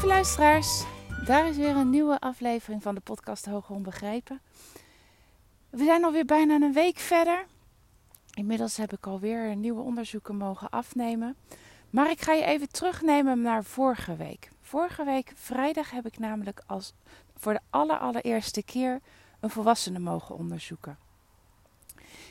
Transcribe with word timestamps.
Lieve 0.00 0.14
luisteraars, 0.14 0.84
daar 1.24 1.48
is 1.48 1.56
weer 1.56 1.76
een 1.76 1.90
nieuwe 1.90 2.20
aflevering 2.20 2.82
van 2.82 2.94
de 2.94 3.00
podcast 3.00 3.46
Hoog 3.46 3.70
Onbegrepen. 3.70 4.40
We 5.70 5.84
zijn 5.84 6.04
alweer 6.04 6.24
bijna 6.24 6.54
een 6.54 6.72
week 6.72 6.98
verder. 6.98 7.46
Inmiddels 8.34 8.76
heb 8.76 8.92
ik 8.92 9.06
alweer 9.06 9.56
nieuwe 9.56 9.80
onderzoeken 9.80 10.36
mogen 10.36 10.70
afnemen. 10.70 11.36
Maar 11.90 12.10
ik 12.10 12.20
ga 12.20 12.32
je 12.32 12.44
even 12.44 12.68
terugnemen 12.68 13.40
naar 13.40 13.64
vorige 13.64 14.16
week. 14.16 14.48
Vorige 14.62 15.04
week 15.04 15.32
vrijdag 15.34 15.90
heb 15.90 16.06
ik 16.06 16.18
namelijk 16.18 16.62
als 16.66 16.92
voor 17.36 17.52
de 17.52 17.60
allereerste 17.70 18.62
keer 18.62 19.00
een 19.40 19.50
volwassene 19.50 19.98
mogen 19.98 20.34
onderzoeken. 20.34 20.98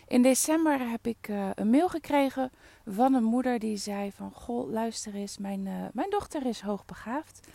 In 0.09 0.21
december 0.21 0.89
heb 0.89 1.07
ik 1.07 1.27
uh, 1.27 1.49
een 1.55 1.69
mail 1.69 1.89
gekregen 1.89 2.51
van 2.85 3.13
een 3.13 3.23
moeder 3.23 3.59
die 3.59 3.77
zei 3.77 4.11
van... 4.11 4.31
Goh, 4.31 4.71
luister 4.71 5.13
eens, 5.13 5.37
mijn, 5.37 5.65
uh, 5.65 5.73
mijn 5.93 6.09
dochter 6.09 6.45
is 6.45 6.61
hoogbegaafd. 6.61 7.47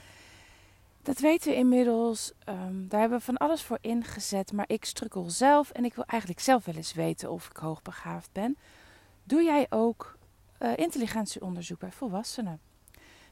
Dat 1.02 1.18
weten 1.18 1.50
we 1.50 1.56
inmiddels. 1.56 2.32
Um, 2.48 2.88
daar 2.88 3.00
hebben 3.00 3.18
we 3.18 3.24
van 3.24 3.36
alles 3.36 3.62
voor 3.62 3.78
ingezet. 3.80 4.52
Maar 4.52 4.64
ik 4.68 4.84
strukkel 4.84 5.30
zelf 5.30 5.70
en 5.70 5.84
ik 5.84 5.94
wil 5.94 6.04
eigenlijk 6.04 6.40
zelf 6.40 6.64
wel 6.64 6.74
eens 6.74 6.92
weten 6.92 7.30
of 7.30 7.48
ik 7.50 7.56
hoogbegaafd 7.56 8.32
ben. 8.32 8.56
Doe 9.24 9.42
jij 9.42 9.66
ook 9.70 10.18
uh, 10.62 10.76
intelligentieonderzoek 10.76 11.78
bij 11.78 11.92
volwassenen? 11.92 12.60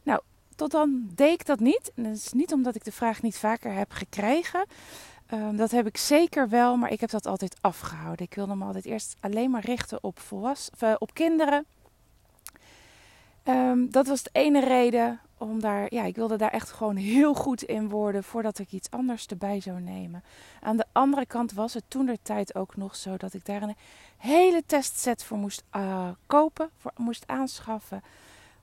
Nou, 0.03 0.20
tot 0.57 0.70
dan 0.70 1.11
deed 1.15 1.33
ik 1.41 1.47
dat 1.47 1.61
niet. 1.61 1.93
Dat 1.95 2.17
is 2.17 2.33
niet 2.33 2.53
omdat 2.53 2.75
ik 2.75 2.84
de 2.84 2.93
vraag 2.93 3.23
niet 3.23 3.39
vaker 3.39 3.73
heb 3.73 3.93
gekregen. 3.93 4.67
Um, 5.33 5.57
dat 5.57 5.71
heb 5.71 5.87
ik 5.87 5.97
zeker 5.97 6.48
wel, 6.48 6.77
maar 6.77 6.91
ik 6.91 7.01
heb 7.01 7.11
dat 7.11 7.27
altijd 7.27 7.56
afgehouden. 7.61 8.27
Ik 8.27 8.34
wilde 8.34 8.55
me 8.55 8.65
altijd 8.65 8.84
eerst 8.84 9.17
alleen 9.20 9.51
maar 9.51 9.65
richten 9.65 9.98
op, 10.03 10.19
volwassen, 10.19 10.75
uh, 10.84 10.95
op 10.98 11.15
kinderen. 11.15 11.65
Um, 13.45 13.91
dat 13.91 14.06
was 14.06 14.23
de 14.23 14.31
ene 14.33 14.61
reden 14.61 15.21
om 15.39 15.61
daar, 15.61 15.95
ja, 15.95 16.05
ik 16.05 16.17
wilde 16.17 16.37
daar 16.37 16.51
echt 16.51 16.71
gewoon 16.71 16.97
heel 16.97 17.34
goed 17.34 17.62
in 17.62 17.89
worden 17.89 18.25
voordat 18.25 18.59
ik 18.59 18.73
iets 18.73 18.91
anders 18.91 19.27
erbij 19.27 19.61
zou 19.61 19.81
nemen. 19.81 20.23
Aan 20.61 20.77
de 20.77 20.87
andere 20.93 21.27
kant 21.27 21.53
was 21.53 21.75
het 21.75 21.84
toen 21.89 22.06
de 22.06 22.19
tijd 22.23 22.55
ook 22.55 22.77
nog 22.77 22.97
zo 22.97 23.17
dat 23.17 23.34
ik 23.34 23.45
daar 23.45 23.62
een 23.62 23.77
hele 24.17 24.62
testset 24.67 25.25
voor 25.25 25.39
moest 25.39 25.62
uh, 25.77 26.09
kopen, 26.27 26.71
moest 26.97 27.25
aanschaffen. 27.27 28.03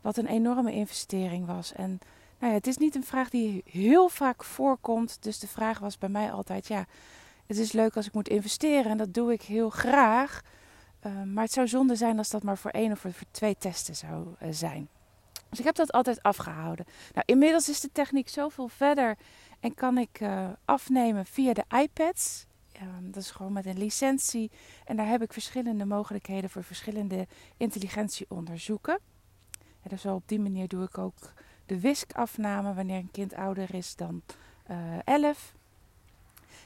Wat 0.02 0.17
een 0.17 0.27
enorme 0.27 0.73
investering 0.73 1.45
was. 1.45 1.73
En 1.73 1.99
nou 2.39 2.53
het 2.53 2.67
is 2.67 2.77
niet 2.77 2.95
een 2.95 3.03
vraag 3.03 3.29
die 3.29 3.63
heel 3.65 4.09
vaak 4.09 4.43
voorkomt. 4.43 5.23
Dus 5.23 5.39
de 5.39 5.47
vraag 5.47 5.79
was 5.79 5.97
bij 5.97 6.09
mij 6.09 6.31
altijd: 6.31 6.67
ja, 6.67 6.85
het 7.45 7.57
is 7.57 7.71
leuk 7.71 7.95
als 7.95 8.07
ik 8.07 8.13
moet 8.13 8.29
investeren 8.29 8.91
en 8.91 8.97
dat 8.97 9.13
doe 9.13 9.33
ik 9.33 9.41
heel 9.41 9.69
graag. 9.69 10.41
Uh, 11.05 11.23
maar 11.23 11.43
het 11.43 11.53
zou 11.53 11.67
zonde 11.67 11.95
zijn 11.95 12.17
als 12.17 12.29
dat 12.29 12.43
maar 12.43 12.57
voor 12.57 12.71
één 12.71 12.91
of 12.91 12.99
voor 12.99 13.11
twee 13.31 13.55
testen 13.57 13.95
zou 13.95 14.27
uh, 14.27 14.47
zijn. 14.51 14.89
Dus 15.49 15.59
ik 15.59 15.65
heb 15.65 15.75
dat 15.75 15.91
altijd 15.91 16.23
afgehouden. 16.23 16.85
Nou, 17.13 17.23
inmiddels 17.25 17.69
is 17.69 17.79
de 17.79 17.91
techniek 17.91 18.29
zoveel 18.29 18.67
verder 18.67 19.17
en 19.59 19.73
kan 19.73 19.97
ik 19.97 20.19
uh, 20.19 20.49
afnemen 20.65 21.25
via 21.25 21.53
de 21.53 21.63
iPads. 21.81 22.47
Dat 23.01 23.23
is 23.23 23.31
gewoon 23.31 23.53
met 23.53 23.65
een 23.65 23.77
licentie. 23.77 24.51
En 24.85 24.95
daar 24.95 25.07
heb 25.07 25.21
ik 25.21 25.33
verschillende 25.33 25.85
mogelijkheden 25.85 26.49
voor 26.49 26.63
verschillende 26.63 27.27
intelligentieonderzoeken. 27.57 28.99
En 29.81 29.89
dus 29.89 30.05
op 30.05 30.23
die 30.25 30.39
manier 30.39 30.67
doe 30.67 30.83
ik 30.83 30.97
ook 30.97 31.33
de 31.69 31.79
wiskafname 31.79 32.73
wanneer 32.73 32.97
een 32.97 33.11
kind 33.11 33.33
ouder 33.33 33.73
is 33.73 33.95
dan 33.95 34.21
uh, 34.71 34.77
11. 35.03 35.53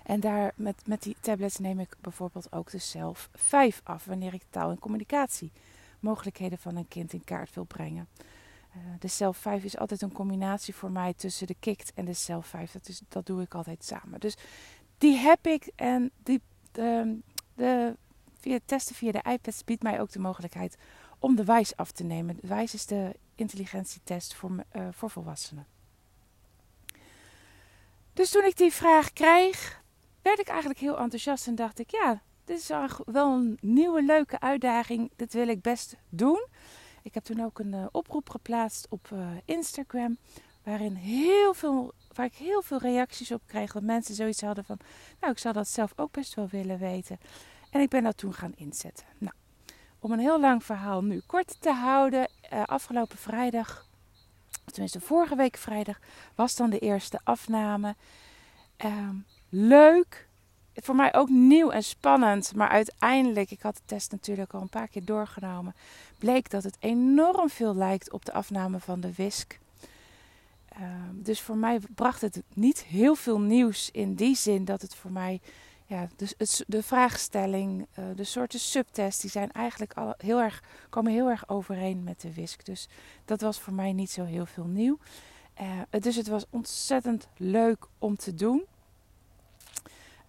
En 0.03 0.19
daar 0.19 0.51
met, 0.55 0.87
met 0.87 1.03
die 1.03 1.15
tablets 1.19 1.57
neem 1.57 1.79
ik 1.79 1.95
bijvoorbeeld 2.01 2.51
ook 2.51 2.71
de 2.71 2.77
zelf 2.77 3.29
5 3.33 3.81
af 3.83 4.05
wanneer 4.05 4.33
ik 4.33 4.43
taal- 4.49 4.69
en 4.69 4.79
communicatie 4.79 5.51
mogelijkheden 5.99 6.57
van 6.57 6.75
een 6.75 6.87
kind 6.87 7.13
in 7.13 7.23
kaart 7.23 7.53
wil 7.53 7.63
brengen. 7.63 8.07
Uh, 8.77 8.83
de 8.99 9.07
zelf 9.07 9.37
5 9.37 9.63
is 9.63 9.77
altijd 9.77 10.01
een 10.01 10.11
combinatie 10.11 10.75
voor 10.75 10.91
mij 10.91 11.13
tussen 11.13 11.47
de 11.47 11.55
KICT 11.59 11.91
en 11.93 12.05
de 12.05 12.13
zelf 12.13 12.47
5. 12.47 12.71
Dat, 12.71 12.87
is, 12.87 13.01
dat 13.07 13.25
doe 13.25 13.41
ik 13.41 13.53
altijd 13.53 13.85
samen. 13.85 14.19
Dus 14.19 14.35
die 14.97 15.15
heb 15.15 15.47
ik 15.47 15.71
en 15.75 16.11
die, 16.23 16.41
de, 16.71 17.19
de, 17.55 17.95
via 18.39 18.59
testen 18.65 18.95
via 18.95 19.11
de 19.11 19.31
iPads 19.31 19.63
biedt 19.63 19.83
mij 19.83 20.01
ook 20.01 20.11
de 20.11 20.19
mogelijkheid 20.19 20.77
om 21.19 21.35
de 21.35 21.43
wijs 21.43 21.75
af 21.75 21.91
te 21.91 22.03
nemen. 22.03 22.37
Wijs 22.41 22.73
is 22.73 22.85
de 22.85 23.15
intelligentietest 23.35 24.33
voor, 24.33 24.51
uh, 24.75 24.87
voor 24.91 25.09
volwassenen. 25.09 25.67
Dus 28.13 28.29
toen 28.29 28.45
ik 28.45 28.57
die 28.57 28.73
vraag 28.73 29.13
kreeg, 29.13 29.81
werd 30.21 30.39
ik 30.39 30.47
eigenlijk 30.47 30.79
heel 30.79 30.97
enthousiast 30.97 31.47
en 31.47 31.55
dacht 31.55 31.79
ik, 31.79 31.91
ja, 31.91 32.21
dit 32.45 32.59
is 32.59 32.67
wel 33.05 33.33
een 33.33 33.57
nieuwe 33.61 34.03
leuke 34.03 34.39
uitdaging. 34.39 35.11
Dit 35.15 35.33
wil 35.33 35.47
ik 35.47 35.61
best 35.61 35.95
doen. 36.09 36.47
Ik 37.01 37.13
heb 37.13 37.23
toen 37.23 37.43
ook 37.43 37.59
een 37.59 37.73
uh, 37.73 37.85
oproep 37.91 38.29
geplaatst 38.29 38.87
op 38.89 39.09
uh, 39.13 39.27
Instagram, 39.45 40.17
waarin 40.63 40.95
heel 40.95 41.53
veel, 41.53 41.93
waar 42.13 42.25
ik 42.25 42.35
heel 42.35 42.61
veel 42.61 42.77
reacties 42.77 43.31
op 43.31 43.41
kreeg. 43.45 43.71
Dat 43.71 43.83
mensen 43.83 44.15
zoiets 44.15 44.41
hadden 44.41 44.65
van, 44.65 44.77
nou, 45.19 45.31
ik 45.33 45.39
zou 45.39 45.53
dat 45.53 45.67
zelf 45.67 45.93
ook 45.95 46.11
best 46.11 46.33
wel 46.33 46.47
willen 46.47 46.79
weten. 46.79 47.19
En 47.69 47.81
ik 47.81 47.89
ben 47.89 48.03
dat 48.03 48.17
toen 48.17 48.33
gaan 48.33 48.53
inzetten. 48.55 49.05
Nou, 49.17 49.33
om 49.99 50.11
een 50.11 50.19
heel 50.19 50.39
lang 50.39 50.63
verhaal 50.63 51.03
nu 51.03 51.21
kort 51.25 51.61
te 51.61 51.71
houden, 51.71 52.29
uh, 52.53 52.63
afgelopen 52.65 53.17
vrijdag, 53.17 53.87
tenminste 54.65 54.99
vorige 54.99 55.35
week 55.35 55.57
vrijdag, 55.57 55.99
was 56.35 56.55
dan 56.55 56.69
de 56.69 56.79
eerste 56.79 57.19
afname. 57.23 57.95
Uh, 58.85 59.09
leuk, 59.49 60.27
voor 60.73 60.95
mij 60.95 61.13
ook 61.13 61.29
nieuw 61.29 61.69
en 61.69 61.83
spannend, 61.83 62.55
maar 62.55 62.69
uiteindelijk, 62.69 63.51
ik 63.51 63.61
had 63.61 63.75
de 63.75 63.81
test 63.85 64.11
natuurlijk 64.11 64.53
al 64.53 64.61
een 64.61 64.69
paar 64.69 64.87
keer 64.87 65.05
doorgenomen, 65.05 65.75
bleek 66.17 66.49
dat 66.49 66.63
het 66.63 66.77
enorm 66.79 67.49
veel 67.49 67.75
lijkt 67.75 68.11
op 68.11 68.25
de 68.25 68.33
afname 68.33 68.79
van 68.79 68.99
de 68.99 69.13
WISC. 69.15 69.61
Uh, 70.79 70.87
dus 71.11 71.41
voor 71.41 71.57
mij 71.57 71.79
bracht 71.95 72.21
het 72.21 72.41
niet 72.53 72.83
heel 72.83 73.15
veel 73.15 73.39
nieuws 73.39 73.91
in 73.91 74.15
die 74.15 74.35
zin 74.35 74.65
dat 74.65 74.81
het 74.81 74.95
voor 74.95 75.11
mij 75.11 75.41
ja, 75.85 76.07
dus 76.15 76.63
de 76.67 76.83
vraagstelling, 76.83 77.87
uh, 77.99 78.05
de 78.15 78.23
soorten 78.23 78.59
subtests, 78.59 79.21
die 79.21 79.29
zijn 79.29 79.51
eigenlijk 79.51 79.93
al 79.93 80.13
heel 80.17 80.41
erg, 80.41 80.63
komen 80.89 81.11
heel 81.11 81.29
erg 81.29 81.49
overeen 81.49 82.03
met 82.03 82.21
de 82.21 82.33
WISC. 82.33 82.65
Dus 82.65 82.87
dat 83.25 83.41
was 83.41 83.59
voor 83.59 83.73
mij 83.73 83.93
niet 83.93 84.11
zo 84.11 84.23
heel 84.23 84.45
veel 84.45 84.65
nieuw. 84.65 84.97
Uh, 85.61 86.01
dus 86.01 86.15
het 86.15 86.27
was 86.27 86.45
ontzettend 86.49 87.27
leuk 87.37 87.85
om 87.97 88.15
te 88.15 88.33
doen. 88.33 88.65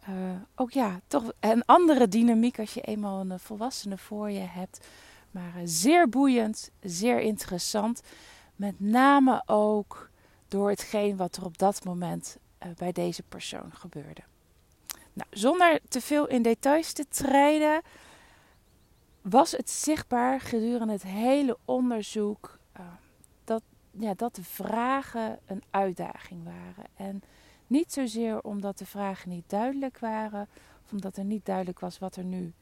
Uh, 0.09 0.15
ook 0.55 0.71
ja, 0.71 1.01
toch 1.07 1.33
een 1.41 1.65
andere 1.65 2.09
dynamiek 2.09 2.59
als 2.59 2.75
je 2.75 2.81
eenmaal 2.81 3.21
een 3.21 3.39
volwassene 3.39 3.99
voor 3.99 4.31
je 4.31 4.47
hebt. 4.49 4.87
Maar 5.31 5.53
zeer 5.65 6.09
boeiend, 6.09 6.71
zeer 6.81 7.21
interessant. 7.21 8.03
Met 8.57 8.81
name 8.81 9.43
ook 9.47 10.11
door 10.49 10.71
hetgeen 10.71 11.17
wat 11.17 11.37
er 11.37 11.45
op 11.45 11.59
dat 11.59 11.85
moment 11.85 12.39
bij 12.77 12.93
deze 12.93 13.23
persoon 13.23 13.71
gebeurde. 13.73 14.23
Nou, 15.15 15.29
zonder 15.31 15.81
te 15.89 16.01
veel 16.01 16.27
in 16.27 16.43
details 16.43 16.93
te 16.93 17.09
treden, 17.09 17.83
was 19.23 19.53
het 19.53 19.71
zichtbaar 19.71 20.41
gedurende 20.41 20.93
het 20.93 21.03
hele 21.03 21.59
onderzoek 21.65 22.59
uh, 22.81 22.87
dat, 23.45 23.63
ja, 23.91 24.15
dat 24.15 24.35
de 24.35 24.45
vragen 24.45 25.39
een 25.47 25.63
uitdaging 25.71 26.45
waren. 26.45 26.85
En 26.97 27.23
niet 27.67 27.93
zozeer 27.93 28.41
omdat 28.41 28.79
de 28.79 28.87
vragen 28.87 29.29
niet 29.29 29.51
duidelijk 29.51 29.99
waren, 29.99 30.49
of 30.85 30.93
omdat 30.93 31.17
er 31.17 31.25
niet 31.25 31.47
duidelijk 31.47 31.81
was 31.81 31.99
wat 31.99 32.17
er 32.17 32.25
nu 32.25 32.53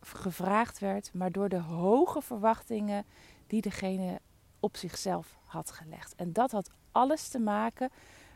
gevraagd 0.00 0.78
werd, 0.78 1.10
maar 1.14 1.32
door 1.32 1.48
de 1.48 1.60
hoge 1.60 2.22
verwachtingen 2.22 3.04
die 3.46 3.60
degene 3.60 4.20
op 4.60 4.76
zichzelf 4.76 5.38
had 5.44 5.70
gelegd. 5.70 6.14
En 6.14 6.32
dat 6.32 6.50
had 6.50 6.70
alles 6.92 7.28
te 7.28 7.38
maken 7.38 7.90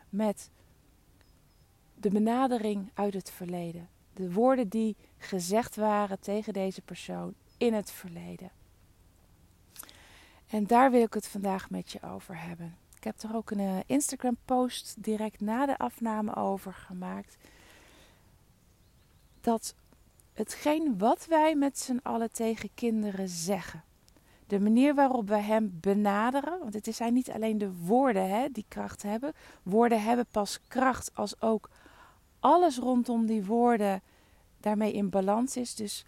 met 0.09 0.49
de 1.99 2.09
benadering 2.09 2.91
uit 2.93 3.13
het 3.13 3.31
verleden. 3.31 3.89
De 4.13 4.31
woorden 4.31 4.67
die 4.67 4.95
gezegd 5.17 5.75
waren 5.75 6.19
tegen 6.19 6.53
deze 6.53 6.81
persoon 6.81 7.33
in 7.57 7.73
het 7.73 7.91
verleden. 7.91 8.51
En 10.47 10.67
daar 10.67 10.91
wil 10.91 11.01
ik 11.01 11.13
het 11.13 11.27
vandaag 11.27 11.69
met 11.69 11.91
je 11.91 12.01
over 12.01 12.41
hebben. 12.41 12.77
Ik 12.95 13.03
heb 13.03 13.21
er 13.21 13.35
ook 13.35 13.51
een 13.51 13.59
uh, 13.59 13.77
Instagram-post 13.85 15.03
direct 15.03 15.41
na 15.41 15.65
de 15.65 15.77
afname 15.77 16.35
over 16.35 16.73
gemaakt. 16.73 17.37
Dat 19.41 19.75
hetgeen 20.33 20.97
wat 20.97 21.25
wij 21.25 21.55
met 21.55 21.79
z'n 21.79 21.99
allen 22.03 22.31
tegen 22.31 22.69
kinderen 22.73 23.29
zeggen, 23.29 23.83
de 24.47 24.59
manier 24.59 24.95
waarop 24.95 25.27
wij 25.27 25.41
hem 25.41 25.77
benaderen, 25.81 26.59
want 26.59 26.73
het 26.73 26.95
zijn 26.95 27.13
niet 27.13 27.31
alleen 27.31 27.57
de 27.57 27.73
woorden 27.73 28.29
hè, 28.29 28.49
die 28.51 28.65
kracht 28.67 29.03
hebben. 29.03 29.33
Woorden 29.63 30.03
hebben 30.03 30.25
pas 30.31 30.59
kracht 30.67 31.11
als 31.13 31.41
ook 31.41 31.69
alles 32.39 32.77
rondom 32.77 33.25
die 33.25 33.45
woorden 33.45 34.01
daarmee 34.59 34.93
in 34.93 35.09
balans 35.09 35.57
is. 35.57 35.75
Dus 35.75 36.05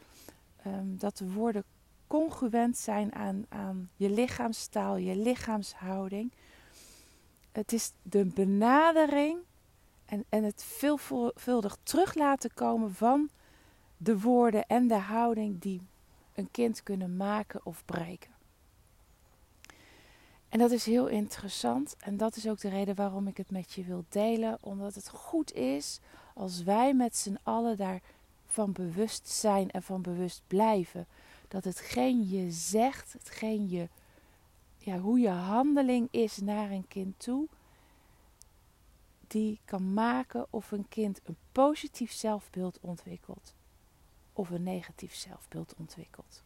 um, 0.67 0.97
dat 0.97 1.17
de 1.17 1.31
woorden 1.31 1.63
congruent 2.07 2.77
zijn 2.77 3.15
aan, 3.15 3.45
aan 3.49 3.89
je 3.95 4.09
lichaamstaal, 4.09 4.95
je 4.95 5.15
lichaamshouding. 5.15 6.31
Het 7.51 7.73
is 7.73 7.91
de 8.01 8.25
benadering 8.25 9.39
en, 10.05 10.25
en 10.29 10.43
het 10.43 10.63
veelvuldig 10.63 11.77
terug 11.83 12.13
laten 12.13 12.53
komen 12.53 12.93
van 12.93 13.29
de 13.97 14.19
woorden 14.19 14.67
en 14.67 14.87
de 14.87 14.97
houding 14.97 15.61
die 15.61 15.81
een 16.33 16.51
kind 16.51 16.83
kunnen 16.83 17.17
maken 17.17 17.65
of 17.65 17.85
breken. 17.85 18.38
En 20.49 20.59
dat 20.59 20.71
is 20.71 20.85
heel 20.85 21.07
interessant. 21.07 21.95
En 21.99 22.17
dat 22.17 22.35
is 22.35 22.47
ook 22.47 22.59
de 22.59 22.69
reden 22.69 22.95
waarom 22.95 23.27
ik 23.27 23.37
het 23.37 23.51
met 23.51 23.73
je 23.73 23.83
wil 23.83 24.05
delen. 24.09 24.57
Omdat 24.61 24.95
het 24.95 25.09
goed 25.09 25.53
is 25.53 25.99
als 26.33 26.63
wij 26.63 26.93
met 26.93 27.17
z'n 27.17 27.37
allen 27.43 27.77
daarvan 27.77 28.71
bewust 28.71 29.29
zijn 29.29 29.71
en 29.71 29.83
van 29.83 30.01
bewust 30.01 30.41
blijven. 30.47 31.07
Dat 31.47 31.63
hetgeen 31.63 32.29
je 32.29 32.51
zegt, 32.51 33.13
hetgeen 33.13 33.69
je, 33.69 33.87
ja, 34.77 34.99
hoe 34.99 35.19
je 35.19 35.29
handeling 35.29 36.07
is 36.11 36.37
naar 36.37 36.71
een 36.71 36.87
kind 36.87 37.19
toe, 37.19 37.47
die 39.27 39.59
kan 39.65 39.93
maken 39.93 40.47
of 40.49 40.71
een 40.71 40.87
kind 40.89 41.19
een 41.23 41.37
positief 41.51 42.11
zelfbeeld 42.11 42.79
ontwikkelt 42.81 43.53
of 44.33 44.49
een 44.49 44.63
negatief 44.63 45.15
zelfbeeld 45.15 45.73
ontwikkelt. 45.77 46.43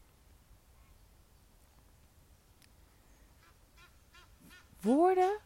Woorden, 4.83 5.39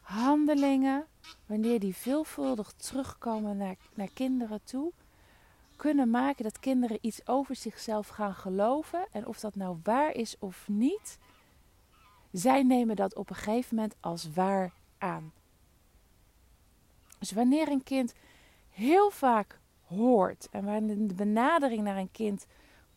handelingen, 0.00 1.06
wanneer 1.46 1.80
die 1.80 1.94
veelvuldig 1.94 2.72
terugkomen 2.72 3.56
naar, 3.56 3.76
naar 3.94 4.10
kinderen 4.14 4.60
toe, 4.64 4.92
kunnen 5.76 6.10
maken 6.10 6.44
dat 6.44 6.60
kinderen 6.60 6.98
iets 7.00 7.26
over 7.26 7.56
zichzelf 7.56 8.08
gaan 8.08 8.34
geloven. 8.34 9.06
En 9.10 9.26
of 9.26 9.40
dat 9.40 9.54
nou 9.54 9.78
waar 9.82 10.14
is 10.14 10.36
of 10.38 10.68
niet, 10.68 11.18
zij 12.32 12.62
nemen 12.62 12.96
dat 12.96 13.14
op 13.14 13.30
een 13.30 13.36
gegeven 13.36 13.74
moment 13.76 13.94
als 14.00 14.30
waar 14.34 14.72
aan. 14.98 15.32
Dus 17.18 17.32
wanneer 17.32 17.68
een 17.68 17.82
kind 17.82 18.14
heel 18.70 19.10
vaak 19.10 19.58
hoort 19.86 20.48
en 20.50 20.64
wanneer 20.64 21.08
de 21.08 21.14
benadering 21.14 21.82
naar 21.82 21.96
een 21.96 22.10
kind 22.10 22.46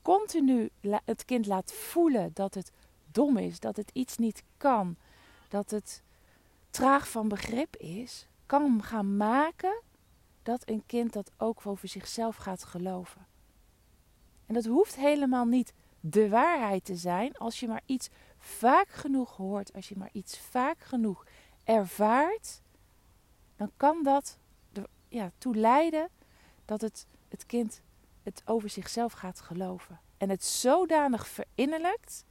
continu 0.02 0.70
het 1.06 1.26
kind 1.26 1.46
laat 1.46 1.74
voelen 1.74 2.32
dat 2.34 2.54
het 2.54 2.72
dom 3.12 3.38
is, 3.38 3.60
dat 3.60 3.76
het 3.76 3.90
iets 3.94 4.18
niet 4.18 4.44
kan, 4.58 4.98
dat 5.50 5.72
het 5.72 6.04
traag 6.70 7.10
van 7.10 7.28
begrip 7.28 7.76
is, 7.76 8.28
kan 8.46 8.84
gaan 8.84 9.18
maken 9.18 9.82
dat 10.44 10.70
een 10.70 10.84
kind 10.86 11.14
dat 11.14 11.32
ook 11.38 11.66
over 11.66 11.88
zichzelf 11.88 12.36
gaat 12.36 12.64
geloven. 12.64 13.28
En 14.46 14.54
dat 14.54 14.66
hoeft 14.66 14.96
helemaal 14.96 15.46
niet 15.46 15.74
de 16.00 16.30
waarheid 16.30 16.86
te 16.86 16.96
zijn 16.96 17.38
als 17.38 17.60
je 17.60 17.68
maar 17.68 17.82
iets 17.86 18.10
vaak 18.38 18.90
genoeg 18.90 19.36
hoort, 19.36 19.74
als 19.74 19.90
je 19.90 19.98
maar 19.98 20.10
iets 20.12 20.40
vaak 20.40 20.80
genoeg 20.80 21.26
ervaart, 21.64 22.62
dan 23.56 23.72
kan 23.78 24.04
dat 24.04 24.38
ja, 25.08 25.32
toe 25.38 25.56
leiden 25.56 26.10
dat 26.66 26.82
het, 26.82 27.06
het 27.28 27.46
kind 27.46 27.82
het 28.24 28.42
over 28.46 28.70
zichzelf 28.70 29.14
gaat 29.14 29.42
geloven. 29.42 30.00
En 30.18 30.30
het 30.30 30.44
zodanig 30.44 31.28
verinnerlijkt 31.28 32.26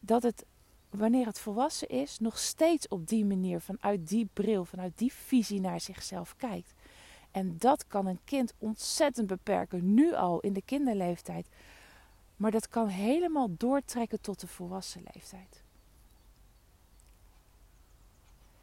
dat 0.00 0.22
het, 0.22 0.44
wanneer 0.92 1.26
het 1.26 1.38
volwassen 1.38 1.88
is, 1.88 2.18
nog 2.18 2.38
steeds 2.38 2.88
op 2.88 3.08
die 3.08 3.24
manier, 3.24 3.60
vanuit 3.60 4.08
die 4.08 4.28
bril, 4.32 4.64
vanuit 4.64 4.98
die 4.98 5.12
visie 5.12 5.60
naar 5.60 5.80
zichzelf 5.80 6.36
kijkt. 6.36 6.74
En 7.30 7.58
dat 7.58 7.86
kan 7.86 8.06
een 8.06 8.20
kind 8.24 8.54
ontzettend 8.58 9.26
beperken, 9.26 9.94
nu 9.94 10.14
al 10.14 10.40
in 10.40 10.52
de 10.52 10.62
kinderleeftijd. 10.62 11.48
Maar 12.36 12.50
dat 12.50 12.68
kan 12.68 12.88
helemaal 12.88 13.48
doortrekken 13.56 14.20
tot 14.20 14.40
de 14.40 14.46
volwassen 14.46 15.02
leeftijd. 15.12 15.62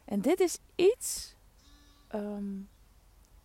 En 0.06 0.22
dit 0.22 0.40
is 0.40 0.58
iets 0.76 1.38
Ehm, 2.10 2.62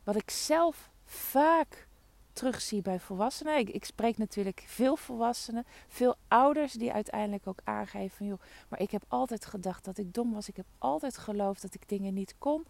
wat 0.05 0.17
ik 0.17 0.31
zelf 0.31 0.91
vaak 1.05 1.89
terugzie 2.35 2.83
bij 2.83 3.01
volwassenen. 3.01 3.75
Ik, 3.75 3.85
spreek 3.85 4.19
natuurlijk 4.19 4.65
veel 4.67 4.97
volwassenen, 4.97 5.65
veel 5.89 6.17
ouders 6.29 6.73
die 6.73 6.93
uiteindelijk 6.93 7.47
ook 7.47 7.61
aangeven 7.65 8.17
van 8.17 8.27
joh, 8.27 8.41
maar 8.69 8.81
ik 8.81 8.91
heb 8.91 9.05
altijd 9.09 9.47
gedacht 9.47 9.85
dat 9.85 9.99
ik 9.99 10.15
dom 10.15 10.33
was. 10.33 10.49
Ik 10.49 10.57
heb 10.57 10.67
altijd 10.79 11.19
geloofd 11.19 11.63
dat 11.63 11.75
ik 11.75 11.89
dingen 11.89 12.15
niet 12.15 12.35
kon. 12.39 12.67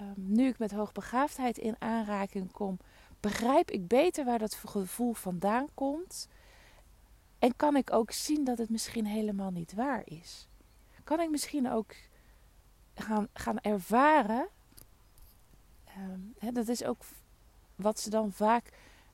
Um, 0.00 0.14
nu 0.16 0.48
ik 0.48 0.58
met 0.58 0.70
hoogbegaafdheid 0.70 1.58
in 1.58 1.76
aanraking 1.78 2.52
kom, 2.52 2.78
begrijp 3.20 3.70
ik 3.70 3.88
beter 3.88 4.24
waar 4.24 4.38
dat 4.38 4.54
gevoel 4.54 5.12
vandaan 5.12 5.68
komt. 5.74 6.28
En 7.38 7.56
kan 7.56 7.76
ik 7.76 7.92
ook 7.92 8.10
zien 8.10 8.44
dat 8.44 8.58
het 8.58 8.70
misschien 8.70 9.06
helemaal 9.06 9.50
niet 9.50 9.74
waar 9.74 10.02
is. 10.04 10.48
Kan 11.04 11.20
ik 11.20 11.30
misschien 11.30 11.70
ook 11.70 11.94
gaan, 12.94 13.28
gaan 13.32 13.60
ervaren 13.60 14.48
Ehm, 15.94 16.54
dat 16.54 16.68
is 16.68 16.84
ook 16.84 17.02
wat 17.80 18.00
ze 18.00 18.10
dan 18.10 18.32
vaak 18.32 18.64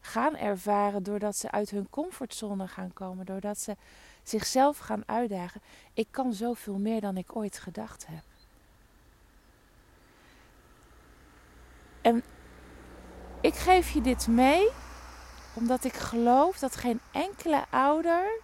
gaan 0.01 0.37
ervaren 0.37 1.03
doordat 1.03 1.37
ze 1.37 1.51
uit 1.51 1.71
hun 1.71 1.91
comfortzone 1.91 2.69
gaan 2.69 2.93
komen, 2.93 3.27
doordat 3.27 3.59
ze 3.59 3.77
zichzelf 4.23 4.79
gaan 4.79 5.03
uitdagen. 5.07 5.61
Ik 5.95 6.07
kan 6.11 6.33
zoveel 6.33 6.79
meer 6.79 7.01
dan 7.01 7.17
ik 7.17 7.37
ooit 7.37 7.59
gedacht 7.59 8.07
heb. 8.07 8.23
En 12.01 12.23
ik 13.41 13.55
geef 13.55 13.91
je 13.91 14.01
dit 14.01 14.27
mee 14.27 14.69
omdat 15.55 15.85
ik 15.85 15.95
geloof 15.95 16.59
dat 16.59 16.77
geen 16.77 17.01
enkele 17.13 17.65
ouder 17.71 18.41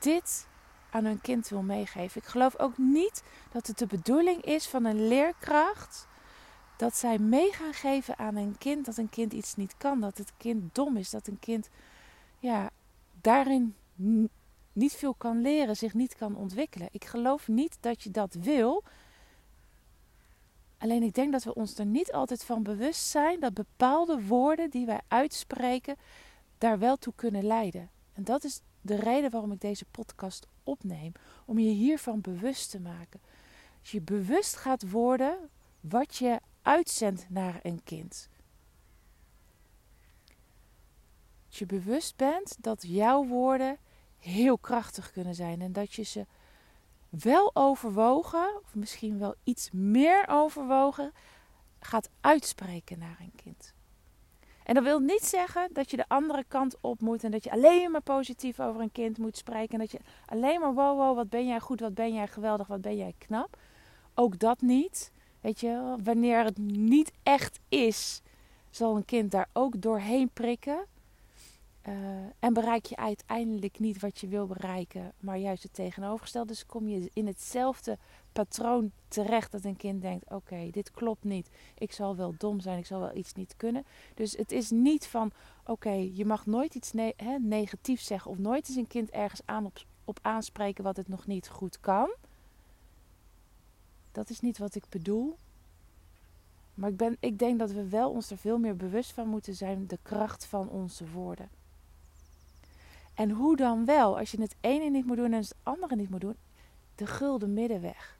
dit 0.00 0.46
aan 0.90 1.04
hun 1.04 1.20
kind 1.20 1.48
wil 1.48 1.62
meegeven. 1.62 2.20
Ik 2.20 2.28
geloof 2.28 2.58
ook 2.58 2.78
niet 2.78 3.22
dat 3.52 3.66
het 3.66 3.78
de 3.78 3.86
bedoeling 3.86 4.42
is 4.42 4.66
van 4.66 4.84
een 4.84 5.08
leerkracht 5.08 6.06
dat 6.76 6.96
zij 6.96 7.18
mee 7.18 7.52
gaan 7.52 7.72
geven 7.72 8.18
aan 8.18 8.36
een 8.36 8.58
kind 8.58 8.84
dat 8.84 8.96
een 8.96 9.08
kind 9.08 9.32
iets 9.32 9.56
niet 9.56 9.74
kan, 9.76 10.00
dat 10.00 10.18
het 10.18 10.32
kind 10.36 10.74
dom 10.74 10.96
is, 10.96 11.10
dat 11.10 11.26
een 11.26 11.38
kind 11.38 11.68
ja, 12.38 12.70
daarin 13.20 13.74
niet 14.72 14.92
veel 14.92 15.14
kan 15.14 15.40
leren, 15.40 15.76
zich 15.76 15.94
niet 15.94 16.16
kan 16.16 16.36
ontwikkelen. 16.36 16.88
Ik 16.90 17.04
geloof 17.04 17.48
niet 17.48 17.76
dat 17.80 18.02
je 18.02 18.10
dat 18.10 18.34
wil. 18.34 18.82
Alleen 20.78 21.02
ik 21.02 21.14
denk 21.14 21.32
dat 21.32 21.44
we 21.44 21.54
ons 21.54 21.78
er 21.78 21.86
niet 21.86 22.12
altijd 22.12 22.44
van 22.44 22.62
bewust 22.62 23.06
zijn 23.06 23.40
dat 23.40 23.54
bepaalde 23.54 24.26
woorden 24.26 24.70
die 24.70 24.86
wij 24.86 25.00
uitspreken 25.08 25.96
daar 26.58 26.78
wel 26.78 26.96
toe 26.96 27.12
kunnen 27.16 27.44
leiden. 27.44 27.90
En 28.12 28.24
dat 28.24 28.44
is 28.44 28.60
de 28.80 28.96
reden 28.96 29.30
waarom 29.30 29.52
ik 29.52 29.60
deze 29.60 29.84
podcast 29.84 30.46
opneem, 30.64 31.12
om 31.46 31.58
je 31.58 31.70
hiervan 31.70 32.20
bewust 32.20 32.70
te 32.70 32.80
maken. 32.80 33.20
Als 33.80 33.90
je 33.90 34.00
bewust 34.00 34.56
gaat 34.56 34.90
worden 34.90 35.50
wat 35.80 36.16
je 36.16 36.40
uitzendt 36.66 37.26
naar 37.28 37.60
een 37.62 37.80
kind. 37.84 38.28
Als 41.46 41.58
je 41.58 41.66
bewust 41.66 42.16
bent 42.16 42.56
dat 42.60 42.82
jouw 42.86 43.24
woorden 43.24 43.78
heel 44.18 44.58
krachtig 44.58 45.12
kunnen 45.12 45.34
zijn 45.34 45.60
en 45.60 45.72
dat 45.72 45.92
je 45.92 46.02
ze 46.02 46.26
wel 47.08 47.50
overwogen, 47.54 48.60
of 48.62 48.74
misschien 48.74 49.18
wel 49.18 49.34
iets 49.44 49.70
meer 49.70 50.24
overwogen, 50.28 51.12
gaat 51.80 52.10
uitspreken 52.20 52.98
naar 52.98 53.16
een 53.20 53.34
kind. 53.36 53.74
En 54.64 54.74
dat 54.74 54.84
wil 54.84 54.98
niet 54.98 55.24
zeggen 55.24 55.68
dat 55.72 55.90
je 55.90 55.96
de 55.96 56.08
andere 56.08 56.44
kant 56.48 56.76
op 56.80 57.00
moet 57.00 57.24
en 57.24 57.30
dat 57.30 57.44
je 57.44 57.50
alleen 57.50 57.90
maar 57.90 58.00
positief 58.00 58.60
over 58.60 58.80
een 58.80 58.92
kind 58.92 59.18
moet 59.18 59.36
spreken. 59.36 59.72
En 59.72 59.78
dat 59.78 59.90
je 59.90 60.00
alleen 60.26 60.60
maar 60.60 60.74
wow, 60.74 60.98
wow, 60.98 61.16
wat 61.16 61.28
ben 61.28 61.46
jij 61.46 61.60
goed, 61.60 61.80
wat 61.80 61.94
ben 61.94 62.14
jij 62.14 62.28
geweldig, 62.28 62.66
wat 62.66 62.80
ben 62.80 62.96
jij 62.96 63.14
knap. 63.18 63.56
Ook 64.14 64.38
dat 64.38 64.60
niet. 64.60 65.12
Weet 65.46 65.60
je, 65.60 65.96
wanneer 66.04 66.44
het 66.44 66.58
niet 66.58 67.12
echt 67.22 67.58
is, 67.68 68.20
zal 68.70 68.96
een 68.96 69.04
kind 69.04 69.30
daar 69.30 69.48
ook 69.52 69.80
doorheen 69.80 70.28
prikken. 70.32 70.84
Uh, 71.88 71.94
en 72.38 72.52
bereik 72.52 72.86
je 72.86 72.96
uiteindelijk 72.96 73.78
niet 73.78 74.00
wat 74.00 74.18
je 74.18 74.28
wil 74.28 74.46
bereiken, 74.46 75.12
maar 75.20 75.38
juist 75.38 75.62
het 75.62 75.74
tegenovergestelde. 75.74 76.48
Dus 76.48 76.66
kom 76.66 76.88
je 76.88 77.10
in 77.12 77.26
hetzelfde 77.26 77.98
patroon 78.32 78.90
terecht 79.08 79.52
dat 79.52 79.64
een 79.64 79.76
kind 79.76 80.02
denkt: 80.02 80.30
oké, 80.30 80.68
dit 80.70 80.90
klopt 80.90 81.24
niet. 81.24 81.48
Ik 81.78 81.92
zal 81.92 82.16
wel 82.16 82.34
dom 82.38 82.60
zijn, 82.60 82.78
ik 82.78 82.86
zal 82.86 83.00
wel 83.00 83.16
iets 83.16 83.34
niet 83.34 83.54
kunnen. 83.56 83.84
Dus 84.14 84.36
het 84.36 84.52
is 84.52 84.70
niet 84.70 85.06
van: 85.06 85.32
oké, 85.64 86.08
je 86.12 86.24
mag 86.24 86.46
nooit 86.46 86.74
iets 86.74 86.92
ne 86.92 87.14
hè, 87.16 87.38
negatiefs 87.38 88.06
zeggen 88.06 88.30
of 88.30 88.38
nooit 88.38 88.68
eens 88.68 88.76
een 88.76 88.86
kind 88.86 89.10
ergens 89.10 89.40
aan 89.44 89.64
op, 89.64 89.78
op 90.04 90.18
aanspreken 90.22 90.84
wat 90.84 90.96
het 90.96 91.08
nog 91.08 91.26
niet 91.26 91.48
goed 91.48 91.80
kan. 91.80 92.08
Dat 94.16 94.30
is 94.30 94.40
niet 94.40 94.58
wat 94.58 94.74
ik 94.74 94.88
bedoel. 94.88 95.38
Maar 96.74 96.90
ik, 96.90 96.96
ben, 96.96 97.16
ik 97.20 97.38
denk 97.38 97.58
dat 97.58 97.70
we 97.70 97.88
wel 97.88 98.10
ons 98.10 98.30
er 98.30 98.38
veel 98.38 98.58
meer 98.58 98.76
bewust 98.76 99.12
van 99.12 99.28
moeten 99.28 99.54
zijn, 99.54 99.86
de 99.86 99.98
kracht 100.02 100.44
van 100.44 100.68
onze 100.68 101.10
woorden. 101.10 101.48
En 103.14 103.30
hoe 103.30 103.56
dan 103.56 103.84
wel, 103.84 104.18
als 104.18 104.30
je 104.30 104.40
het 104.40 104.56
ene 104.60 104.90
niet 104.90 105.06
moet 105.06 105.16
doen 105.16 105.32
en 105.32 105.40
het 105.40 105.54
andere 105.62 105.96
niet 105.96 106.10
moet 106.10 106.20
doen, 106.20 106.36
de 106.94 107.06
gulden 107.06 107.52
middenweg. 107.52 108.18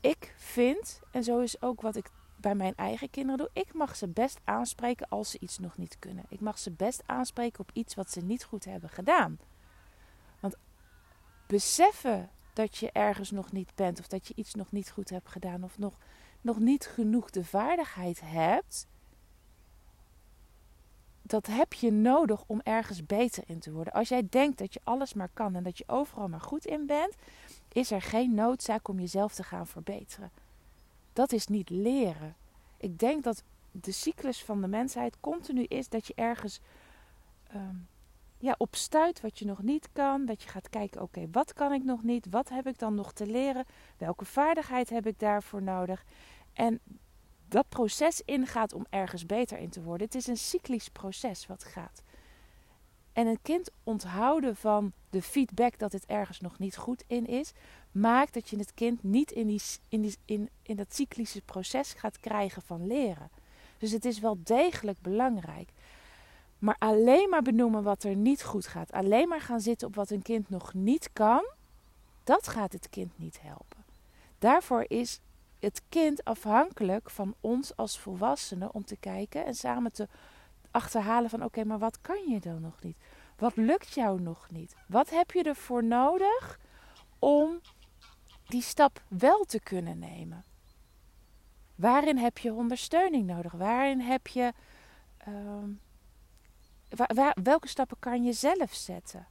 Ik 0.00 0.34
vind, 0.36 1.00
en 1.10 1.24
zo 1.24 1.38
is 1.38 1.62
ook 1.62 1.80
wat 1.80 1.96
ik 1.96 2.10
bij 2.36 2.54
mijn 2.54 2.74
eigen 2.76 3.10
kinderen 3.10 3.38
doe, 3.38 3.62
ik 3.64 3.74
mag 3.74 3.96
ze 3.96 4.08
best 4.08 4.40
aanspreken 4.44 5.08
als 5.08 5.30
ze 5.30 5.38
iets 5.38 5.58
nog 5.58 5.76
niet 5.76 5.98
kunnen. 5.98 6.24
Ik 6.28 6.40
mag 6.40 6.58
ze 6.58 6.70
best 6.70 7.02
aanspreken 7.06 7.60
op 7.60 7.70
iets 7.72 7.94
wat 7.94 8.10
ze 8.10 8.20
niet 8.20 8.44
goed 8.44 8.64
hebben 8.64 8.90
gedaan. 8.90 9.38
Want 10.40 10.56
beseffen 11.46 12.30
dat 12.56 12.76
je 12.76 12.90
ergens 12.92 13.30
nog 13.30 13.52
niet 13.52 13.74
bent, 13.74 13.98
of 14.00 14.06
dat 14.06 14.26
je 14.26 14.34
iets 14.36 14.54
nog 14.54 14.72
niet 14.72 14.90
goed 14.90 15.10
hebt 15.10 15.28
gedaan, 15.28 15.64
of 15.64 15.78
nog, 15.78 15.98
nog 16.40 16.58
niet 16.58 16.86
genoeg 16.86 17.30
de 17.30 17.44
vaardigheid 17.44 18.20
hebt, 18.24 18.86
dat 21.22 21.46
heb 21.46 21.72
je 21.72 21.92
nodig 21.92 22.44
om 22.46 22.60
ergens 22.64 23.06
beter 23.06 23.44
in 23.46 23.58
te 23.58 23.72
worden. 23.72 23.92
Als 23.92 24.08
jij 24.08 24.26
denkt 24.30 24.58
dat 24.58 24.72
je 24.72 24.80
alles 24.84 25.14
maar 25.14 25.30
kan 25.32 25.54
en 25.54 25.62
dat 25.62 25.78
je 25.78 25.84
overal 25.86 26.28
maar 26.28 26.40
goed 26.40 26.66
in 26.66 26.86
bent, 26.86 27.14
is 27.72 27.90
er 27.90 28.02
geen 28.02 28.34
noodzaak 28.34 28.88
om 28.88 29.00
jezelf 29.00 29.34
te 29.34 29.42
gaan 29.42 29.66
verbeteren. 29.66 30.30
Dat 31.12 31.32
is 31.32 31.46
niet 31.46 31.70
leren. 31.70 32.36
Ik 32.76 32.98
denk 32.98 33.24
dat 33.24 33.42
de 33.70 33.92
cyclus 33.92 34.44
van 34.44 34.60
de 34.60 34.68
mensheid 34.68 35.16
continu 35.20 35.62
is 35.62 35.88
dat 35.88 36.06
je 36.06 36.14
ergens 36.16 36.60
um, 37.54 37.86
ja, 38.46 38.54
op 38.58 38.74
stuit 38.74 39.20
wat 39.20 39.38
je 39.38 39.44
nog 39.44 39.62
niet 39.62 39.88
kan. 39.92 40.24
Dat 40.24 40.42
je 40.42 40.48
gaat 40.48 40.68
kijken, 40.68 41.02
oké, 41.02 41.28
wat 41.32 41.52
kan 41.52 41.72
ik 41.72 41.84
nog 41.84 42.02
niet? 42.02 42.26
Wat 42.30 42.48
heb 42.48 42.66
ik 42.66 42.78
dan 42.78 42.94
nog 42.94 43.12
te 43.12 43.26
leren? 43.26 43.64
Welke 43.96 44.24
vaardigheid 44.24 44.90
heb 44.90 45.06
ik 45.06 45.18
daarvoor 45.18 45.62
nodig? 45.62 46.04
En 46.52 46.80
dat 47.48 47.68
proces 47.68 48.22
ingaat 48.24 48.72
om 48.72 48.86
ergens 48.90 49.26
beter 49.26 49.58
in 49.58 49.70
te 49.70 49.82
worden. 49.82 50.06
Het 50.06 50.16
is 50.16 50.26
een 50.26 50.36
cyclisch 50.36 50.88
proces 50.88 51.46
wat 51.46 51.64
gaat. 51.64 52.02
En 53.12 53.26
een 53.26 53.42
kind 53.42 53.70
onthouden 53.84 54.56
van 54.56 54.92
de 55.10 55.22
feedback 55.22 55.78
dat 55.78 55.92
het 55.92 56.06
ergens 56.06 56.40
nog 56.40 56.58
niet 56.58 56.76
goed 56.76 57.04
in 57.06 57.26
is, 57.26 57.52
maakt 57.92 58.34
dat 58.34 58.48
je 58.48 58.58
het 58.58 58.74
kind 58.74 59.02
niet 59.02 59.30
in, 59.30 59.46
die, 59.46 59.62
in, 59.88 60.00
die, 60.00 60.16
in, 60.24 60.50
in 60.62 60.76
dat 60.76 60.94
cyclische 60.94 61.42
proces 61.42 61.92
gaat 61.92 62.20
krijgen 62.20 62.62
van 62.62 62.86
leren. 62.86 63.30
Dus 63.78 63.90
het 63.90 64.04
is 64.04 64.18
wel 64.18 64.38
degelijk 64.42 65.00
belangrijk. 65.00 65.70
Maar 66.58 66.76
alleen 66.78 67.28
maar 67.28 67.42
benoemen 67.42 67.82
wat 67.82 68.02
er 68.02 68.16
niet 68.16 68.44
goed 68.44 68.66
gaat, 68.66 68.92
alleen 68.92 69.28
maar 69.28 69.40
gaan 69.40 69.60
zitten 69.60 69.88
op 69.88 69.94
wat 69.94 70.10
een 70.10 70.22
kind 70.22 70.48
nog 70.48 70.74
niet 70.74 71.10
kan, 71.12 71.44
dat 72.24 72.48
gaat 72.48 72.72
het 72.72 72.90
kind 72.90 73.18
niet 73.18 73.40
helpen. 73.40 73.84
Daarvoor 74.38 74.84
is 74.88 75.20
het 75.58 75.82
kind 75.88 76.24
afhankelijk 76.24 77.10
van 77.10 77.34
ons 77.40 77.76
als 77.76 77.98
volwassenen 77.98 78.74
om 78.74 78.84
te 78.84 78.96
kijken 78.96 79.44
en 79.44 79.54
samen 79.54 79.92
te 79.92 80.08
achterhalen 80.70 81.30
van 81.30 81.44
oké, 81.44 81.64
maar 81.64 81.78
wat 81.78 82.00
kan 82.00 82.28
je 82.28 82.40
dan 82.40 82.60
nog 82.60 82.82
niet? 82.82 82.96
Wat 83.36 83.56
lukt 83.56 83.94
jou 83.94 84.20
nog 84.20 84.50
niet? 84.50 84.76
Wat 84.88 85.10
heb 85.10 85.30
je 85.30 85.42
ervoor 85.42 85.84
nodig 85.84 86.60
om 87.18 87.60
die 88.46 88.62
stap 88.62 89.02
wel 89.08 89.44
te 89.44 89.60
kunnen 89.60 89.98
nemen? 89.98 90.44
Waarin 91.74 92.18
heb 92.18 92.38
je 92.38 92.52
ondersteuning 92.52 93.26
nodig? 93.26 93.52
Waarin 93.52 94.00
heb 94.00 94.26
je. 94.26 94.52
Uh, 95.28 95.34
welke 97.42 97.68
stappen 97.68 97.98
kan 97.98 98.24
je 98.24 98.32
zelf 98.32 98.74
zetten? 98.74 99.26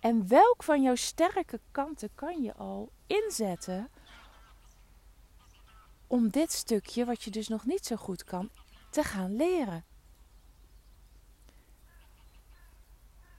En 0.00 0.28
welk 0.28 0.62
van 0.62 0.82
jouw 0.82 0.94
sterke 0.94 1.60
kanten 1.70 2.10
kan 2.14 2.42
je 2.42 2.54
al 2.54 2.92
inzetten 3.06 3.90
om 6.06 6.28
dit 6.28 6.52
stukje, 6.52 7.04
wat 7.04 7.22
je 7.22 7.30
dus 7.30 7.48
nog 7.48 7.64
niet 7.64 7.86
zo 7.86 7.96
goed 7.96 8.24
kan, 8.24 8.50
te 8.90 9.02
gaan 9.02 9.36
leren? 9.36 9.84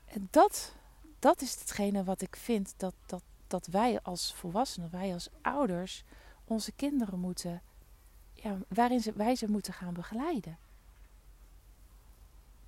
En 0.06 0.28
dat, 0.32 0.75
dat 1.20 1.42
is 1.42 1.60
hetgene 1.60 2.04
wat 2.04 2.22
ik 2.22 2.36
vind 2.36 2.74
dat, 2.78 2.94
dat, 3.06 3.24
dat 3.48 3.68
wij 3.68 4.01
als 4.01 4.34
volwassenen, 4.34 4.90
wij 4.92 5.13
als 5.13 5.30
ouders, 5.42 6.04
onze 6.44 6.72
kinderen 6.72 7.20
moeten, 7.20 7.62
ja, 8.34 8.58
waarin 8.68 9.00
ze, 9.00 9.13
wij 9.13 9.36
ze 9.36 9.51
moeten 9.51 9.74
gaan 9.74 9.94
begeleiden. 9.94 10.58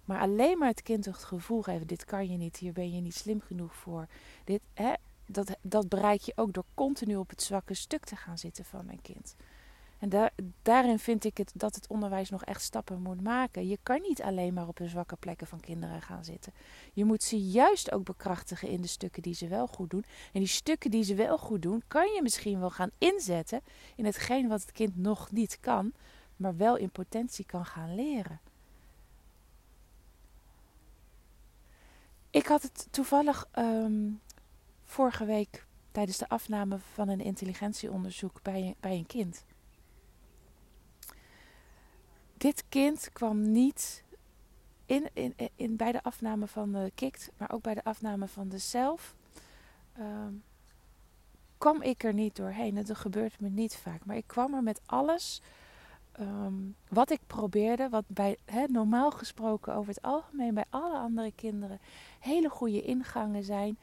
Maar 0.06 0.20
alleen 0.20 0.58
maar 0.58 0.68
het 0.68 0.82
kind 0.82 1.06
het 1.06 1.24
gevoel 1.24 1.62
geven: 1.62 1.88
dit 1.88 2.06
kan 2.06 2.30
je 2.30 2.38
niet, 2.38 2.58
hier 2.58 2.74
ben 2.74 2.92
je 2.92 3.02
niet 3.02 3.16
slim 3.16 3.42
genoeg 3.42 3.76
voor. 3.76 4.08
Dit, 4.44 4.62
hè, 4.74 4.94
dat, 5.26 5.58
dat 5.62 5.90
bereik 5.90 6.22
je 6.22 6.34
ook 6.36 6.54
door 6.54 6.66
continu 6.74 7.16
op 7.16 7.30
het 7.30 7.42
zwakke 7.42 7.74
stuk 7.74 8.06
te 8.06 8.16
gaan 8.16 8.38
zitten 8.38 8.66
van 8.66 8.86
mijn 8.86 9.02
kind. 9.02 9.36
En 10.04 10.10
daar, 10.10 10.32
daarin 10.62 11.00
vind 11.00 11.24
ik 11.24 11.38
het, 11.38 11.52
dat 11.56 11.76
het 11.76 11.88
onderwijs 11.88 12.30
nog 12.30 12.44
echt 12.44 12.62
stappen 12.62 13.02
moet 13.02 13.22
maken. 13.22 13.68
Je 13.68 13.80
kan 13.84 14.02
niet 14.02 14.22
alleen 14.22 14.54
maar 14.54 14.68
op 14.68 14.76
de 14.76 14.88
zwakke 14.88 15.16
plekken 15.16 15.48
van 15.48 15.60
kinderen 15.60 16.02
gaan 16.02 16.24
zitten. 16.24 16.54
Je 16.94 17.06
moet 17.06 17.24
ze 17.24 17.42
juist 17.42 17.92
ook 17.92 18.04
bekrachtigen 18.04 18.68
in 18.68 18.82
de 18.82 18.88
stukken 18.88 19.22
die 19.22 19.34
ze 19.34 19.48
wel 19.48 19.68
goed 19.68 19.90
doen. 19.90 20.04
En 20.34 20.40
die 20.40 20.50
stukken 20.50 20.92
die 20.92 21.04
ze 21.04 21.16
wel 21.16 21.38
goed 21.38 21.62
doen, 21.62 21.84
kan 21.88 22.14
je 22.14 22.22
misschien 22.22 22.60
wel 22.60 22.70
gaan 22.70 22.92
inzetten 22.98 23.62
in 23.96 24.06
hetgeen 24.06 24.48
wat 24.48 24.62
het 24.62 24.72
kind 24.72 24.98
nog 24.98 25.32
niet 25.32 25.58
kan, 25.60 25.94
maar 26.36 26.58
wel 26.58 26.78
in 26.78 26.90
potentie 26.90 27.46
kan 27.46 27.66
gaan 27.66 27.96
leren. 27.96 28.40
Ik 32.44 32.50
had 32.50 32.62
het 32.62 32.88
toevallig 32.92 33.48
um, 33.58 34.22
vorige 34.84 35.26
week 35.26 35.66
tijdens 35.92 36.18
de 36.18 36.30
afname 36.30 36.80
van 36.94 37.10
een 37.10 37.22
intelligentieonderzoek 37.22 38.42
bij 38.42 38.62
een, 38.62 38.76
bij 38.80 38.98
een 38.98 39.06
kind 39.06 39.46
dit 42.44 42.64
kind 42.70 43.10
kwam 43.14 43.52
niet 43.52 44.04
in, 44.86 45.10
in, 45.14 45.36
in, 45.56 45.76
bij 45.76 45.92
de 45.92 46.04
afname 46.04 46.48
van 46.48 46.72
de 46.72 46.92
KIKT, 46.96 47.32
maar 47.38 47.52
ook 47.52 47.62
bij 47.62 47.74
de 47.74 47.84
afname 47.84 48.28
van 48.28 48.50
de 48.50 48.58
zelf. 48.58 49.16
Um, 50.00 50.44
kwam 51.58 51.82
ik 51.82 52.04
er 52.04 52.14
niet 52.14 52.36
doorheen. 52.36 52.78
En 52.78 52.86
dat 52.86 52.98
gebeurt 52.98 53.40
me 53.40 53.50
niet 53.50 53.76
vaak. 53.76 54.06
Maar 54.06 54.16
ik 54.16 54.28
kwam 54.28 54.54
er 54.54 54.64
met 54.64 54.82
alles 54.86 55.42
um, 56.20 56.76
wat 56.90 57.10
ik 57.10 57.20
probeerde, 57.28 57.90
wat 57.90 58.04
bij 58.08 58.38
normaal 58.68 59.12
gesproken 59.12 59.76
over 59.76 59.94
het 59.94 60.04
algemeen 60.04 60.54
bij 60.54 60.66
alle 60.70 60.98
andere 60.98 61.32
kinderen 61.36 61.80
hele 62.20 62.50
goede 62.50 62.82
ingangen 62.82 63.44
zijn. 63.44 63.78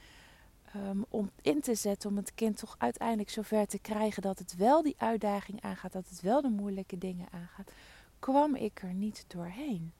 Um, 0.76 1.04
om 1.08 1.30
in 1.42 1.60
te 1.60 1.74
zetten 1.74 2.10
om 2.10 2.16
het 2.16 2.34
kind 2.34 2.56
toch 2.56 2.74
uiteindelijk 2.78 3.30
zover 3.30 3.66
te 3.66 3.78
krijgen 3.78 4.22
dat 4.22 4.38
het 4.38 4.56
wel 4.56 4.82
die 4.82 4.94
uitdaging 4.98 5.62
aangaat, 5.62 5.92
dat 5.92 6.08
het 6.08 6.20
wel 6.20 6.42
de 6.42 6.48
moeilijke 6.48 6.98
dingen 6.98 7.26
aangaat 7.30 7.72
kwam 8.20 8.54
ik 8.54 8.82
er 8.82 8.94
niet 8.94 9.24
doorheen. 9.28 9.92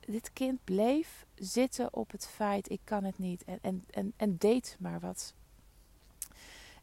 Dit 0.00 0.32
kind 0.32 0.64
bleef 0.64 1.26
zitten 1.34 1.94
op 1.94 2.10
het 2.10 2.26
feit, 2.26 2.70
ik 2.70 2.80
kan 2.84 3.04
het 3.04 3.18
niet. 3.18 3.44
En, 3.44 3.84
en, 3.90 4.12
en, 4.16 4.36
deed 4.36 4.76
maar 4.78 5.00
wat. 5.00 5.34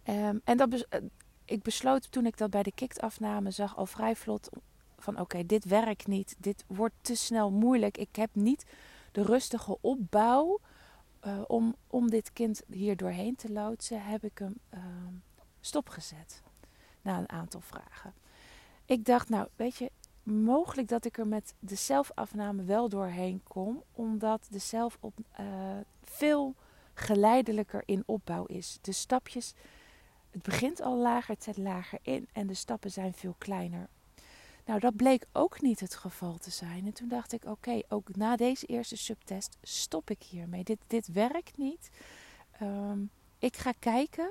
Um, 0.07 0.41
en 0.43 0.57
dat 0.57 0.87
ik 1.45 1.61
besloot 1.61 2.11
toen 2.11 2.25
ik 2.25 2.37
dat 2.37 2.49
bij 2.49 2.63
de 2.63 2.71
kiktafname 2.71 3.51
zag 3.51 3.77
al 3.77 3.85
vrij 3.85 4.15
vlot 4.15 4.49
van 4.97 5.19
oké, 5.19 5.45
dit 5.45 5.65
werkt 5.65 6.07
niet. 6.07 6.35
Dit 6.37 6.63
wordt 6.67 6.95
te 7.01 7.15
snel 7.15 7.51
moeilijk. 7.51 7.97
Ik 7.97 8.15
heb 8.15 8.29
niet 8.33 8.65
de 9.11 9.23
rustige 9.23 9.77
opbouw 9.81 10.59
uh, 11.25 11.41
om, 11.47 11.75
om 11.87 12.09
dit 12.09 12.33
kind 12.33 12.61
hier 12.67 12.97
doorheen 12.97 13.35
te 13.35 13.51
loodsen. 13.51 14.03
Heb 14.03 14.23
ik 14.23 14.37
hem 14.37 14.59
uh, 14.73 14.79
stopgezet 15.59 16.41
na 17.01 17.17
een 17.17 17.29
aantal 17.29 17.61
vragen. 17.61 18.13
Ik 18.85 19.05
dacht, 19.05 19.29
nou 19.29 19.47
weet 19.55 19.75
je, 19.75 19.91
mogelijk 20.23 20.87
dat 20.87 21.05
ik 21.05 21.17
er 21.17 21.27
met 21.27 21.53
de 21.59 21.75
zelfafname 21.75 22.63
wel 22.63 22.89
doorheen 22.89 23.41
kom, 23.43 23.83
omdat 23.91 24.47
de 24.49 24.59
zelf 24.59 24.97
op, 24.99 25.13
uh, 25.39 25.45
veel 26.03 26.55
geleidelijker 26.93 27.83
in 27.85 28.03
opbouw 28.05 28.45
is. 28.45 28.77
De 28.81 28.91
stapjes, 28.91 29.53
het 30.35 30.43
begint 30.43 30.81
al 30.81 30.97
lager, 30.97 31.33
het 31.33 31.43
zet 31.43 31.57
lager 31.57 31.99
in 32.01 32.27
en 32.33 32.47
de 32.47 32.53
stappen 32.53 32.91
zijn 32.91 33.13
veel 33.13 33.35
kleiner. 33.37 33.87
Nou, 34.65 34.79
dat 34.79 34.95
bleek 34.95 35.25
ook 35.31 35.61
niet 35.61 35.79
het 35.79 35.95
geval 35.95 36.37
te 36.37 36.49
zijn. 36.49 36.85
En 36.85 36.93
toen 36.93 37.07
dacht 37.07 37.33
ik, 37.33 37.45
oké, 37.45 37.81
ook 37.89 38.15
na 38.15 38.35
deze 38.35 38.65
eerste 38.65 38.97
subtest 38.97 39.57
stop 39.61 40.09
ik 40.09 40.23
hiermee. 40.23 40.63
Dit, 40.63 40.79
dit 40.87 41.07
werkt 41.07 41.57
niet. 41.57 41.89
Um, 42.61 43.09
ik 43.39 43.57
ga 43.57 43.71
kijken 43.79 44.29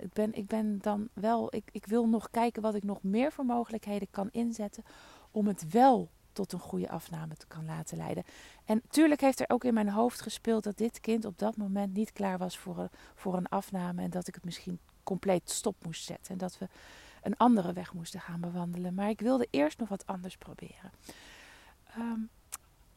ik 0.00 0.12
ben, 0.12 0.34
ik 0.34 0.46
ben 0.46 0.78
dan 0.80 1.08
wel, 1.12 1.54
ik, 1.54 1.68
ik 1.72 1.86
wil 1.86 2.08
nog 2.08 2.30
kijken 2.30 2.62
wat 2.62 2.74
ik 2.74 2.82
nog 2.82 3.02
meer 3.02 3.32
voor 3.32 3.44
mogelijkheden 3.44 4.08
kan 4.10 4.28
inzetten 4.30 4.84
om 5.30 5.46
het 5.46 5.70
wel 5.70 6.10
tot 6.32 6.52
een 6.52 6.58
goede 6.58 6.88
afname 6.88 7.36
te 7.36 7.46
kan 7.46 7.64
laten 7.64 7.96
leiden. 7.96 8.24
En 8.64 8.82
tuurlijk 8.88 9.20
heeft 9.20 9.40
er 9.40 9.50
ook 9.50 9.64
in 9.64 9.74
mijn 9.74 9.88
hoofd 9.88 10.20
gespeeld 10.20 10.64
dat 10.64 10.76
dit 10.76 11.00
kind 11.00 11.24
op 11.24 11.38
dat 11.38 11.56
moment 11.56 11.94
niet 11.94 12.12
klaar 12.12 12.38
was 12.38 12.58
voor 12.58 12.78
een, 12.78 12.90
voor 13.14 13.36
een 13.36 13.48
afname 13.48 14.02
en 14.02 14.10
dat 14.10 14.28
ik 14.28 14.34
het 14.34 14.44
misschien 14.44 14.78
compleet 15.02 15.50
stop 15.50 15.84
moest 15.84 16.04
zetten 16.04 16.32
en 16.32 16.38
dat 16.38 16.58
we 16.58 16.68
een 17.22 17.36
andere 17.36 17.72
weg 17.72 17.92
moesten 17.92 18.20
gaan 18.20 18.40
bewandelen. 18.40 18.94
Maar 18.94 19.08
ik 19.08 19.20
wilde 19.20 19.46
eerst 19.50 19.78
nog 19.78 19.88
wat 19.88 20.06
anders 20.06 20.36
proberen. 20.36 20.92
Um, 21.98 22.30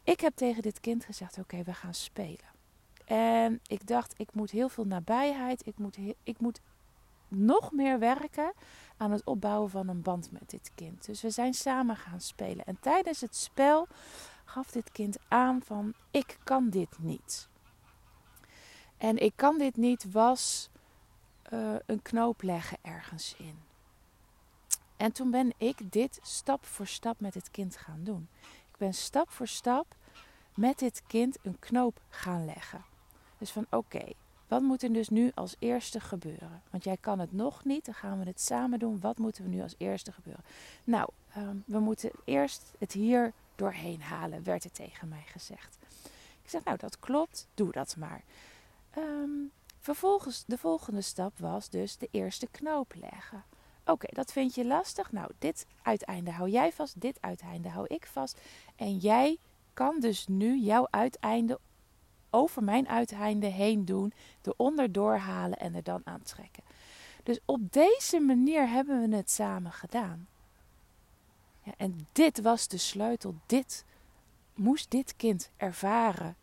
ik 0.03 0.19
heb 0.19 0.35
tegen 0.35 0.61
dit 0.61 0.79
kind 0.79 1.05
gezegd: 1.05 1.37
Oké, 1.37 1.63
we 1.63 1.73
gaan 1.73 1.93
spelen. 1.93 2.51
En 3.05 3.59
ik 3.67 3.87
dacht, 3.87 4.13
ik 4.17 4.33
moet 4.33 4.51
heel 4.51 4.69
veel 4.69 4.85
nabijheid. 4.85 5.65
Ik 5.67 5.77
moet, 5.77 5.97
ik 6.23 6.39
moet 6.39 6.59
nog 7.27 7.71
meer 7.71 7.99
werken 7.99 8.53
aan 8.97 9.11
het 9.11 9.23
opbouwen 9.25 9.69
van 9.69 9.87
een 9.87 10.01
band 10.01 10.31
met 10.31 10.49
dit 10.49 10.71
kind. 10.75 11.05
Dus 11.05 11.21
we 11.21 11.29
zijn 11.29 11.53
samen 11.53 11.95
gaan 11.95 12.21
spelen. 12.21 12.65
En 12.65 12.77
tijdens 12.79 13.21
het 13.21 13.35
spel 13.35 13.87
gaf 14.45 14.71
dit 14.71 14.91
kind 14.91 15.17
aan 15.27 15.61
van 15.65 15.93
ik 16.11 16.37
kan 16.43 16.69
dit 16.69 16.99
niet. 16.99 17.47
En 18.97 19.17
ik 19.17 19.33
kan 19.35 19.57
dit 19.57 19.77
niet 19.77 20.11
was 20.11 20.69
uh, 21.53 21.75
een 21.85 22.01
knoop 22.01 22.41
leggen 22.41 22.77
ergens 22.81 23.35
in. 23.37 23.59
En 24.97 25.11
toen 25.11 25.31
ben 25.31 25.53
ik 25.57 25.91
dit 25.91 26.19
stap 26.21 26.65
voor 26.65 26.87
stap 26.87 27.19
met 27.19 27.33
het 27.33 27.51
kind 27.51 27.77
gaan 27.77 27.99
doen. 28.03 28.27
Ik 28.41 28.77
ben 28.77 28.93
stap 28.93 29.29
voor 29.29 29.47
stap 29.47 29.95
met 30.53 30.79
dit 30.79 31.03
kind 31.07 31.37
een 31.41 31.59
knoop 31.59 31.99
gaan 32.09 32.45
leggen. 32.45 32.83
Dus 33.37 33.51
van 33.51 33.65
oké, 33.69 34.03
wat 34.47 34.61
moet 34.61 34.83
er 34.83 34.93
dus 34.93 35.09
nu 35.09 35.31
als 35.35 35.55
eerste 35.59 35.99
gebeuren? 35.99 36.61
Want 36.69 36.83
jij 36.83 36.97
kan 36.99 37.19
het 37.19 37.33
nog 37.33 37.65
niet, 37.65 37.85
dan 37.85 37.93
gaan 37.93 38.19
we 38.19 38.25
het 38.25 38.41
samen 38.41 38.79
doen. 38.79 38.99
Wat 38.99 39.17
moeten 39.17 39.43
we 39.43 39.49
nu 39.49 39.61
als 39.61 39.75
eerste 39.77 40.11
gebeuren? 40.11 40.43
Nou, 40.83 41.09
um, 41.37 41.63
we 41.65 41.79
moeten 41.79 42.11
eerst 42.23 42.73
het 42.77 42.91
hier 42.91 43.33
doorheen 43.55 44.01
halen, 44.01 44.43
werd 44.43 44.63
er 44.63 44.71
tegen 44.71 45.07
mij 45.07 45.23
gezegd. 45.25 45.77
Ik 46.43 46.49
zeg, 46.49 46.63
nou 46.63 46.77
dat 46.77 46.99
klopt, 46.99 47.47
doe 47.53 47.71
dat 47.71 47.95
maar. 47.97 48.21
Ehm, 48.89 49.29
vervolgens, 49.83 50.43
de 50.47 50.57
volgende 50.57 51.01
stap 51.01 51.39
was 51.39 51.69
dus 51.69 51.97
de 51.97 52.07
eerste 52.11 52.47
knoop 52.51 52.93
leggen. 52.95 53.43
Oké, 53.85 54.07
dat 54.09 54.31
vind 54.31 54.55
je 54.55 54.65
lastig. 54.65 55.11
Nou, 55.11 55.31
dit 55.39 55.65
uiteinde 55.81 56.31
hou 56.31 56.49
jij 56.49 56.71
vast, 56.71 57.01
dit 57.01 57.17
uiteinde 57.21 57.69
hou 57.69 57.85
ik 57.87 58.05
vast. 58.05 58.41
En 58.75 58.97
jij 58.97 59.37
kan 59.73 59.99
dus 59.99 60.27
nu 60.27 60.57
jouw 60.57 60.87
uiteinde 60.89 61.59
over 62.29 62.63
mijn 62.63 62.87
uiteinde 62.87 63.47
heen 63.47 63.85
doen, 63.85 64.13
eronder 64.41 64.91
doorhalen 64.91 65.57
en 65.57 65.75
er 65.75 65.83
dan 65.83 66.01
aantrekken. 66.03 66.63
Dus 67.23 67.39
op 67.45 67.71
deze 67.71 68.19
manier 68.19 68.69
hebben 68.69 69.09
we 69.09 69.15
het 69.15 69.31
samen 69.31 69.71
gedaan. 69.71 70.27
Ja, 71.61 71.73
en 71.77 72.07
dit 72.11 72.41
was 72.41 72.67
de 72.67 72.77
sleutel. 72.77 73.35
Dit 73.45 73.85
moest 74.53 74.91
dit 74.91 75.15
kind 75.15 75.51
ervaren. 75.57 76.35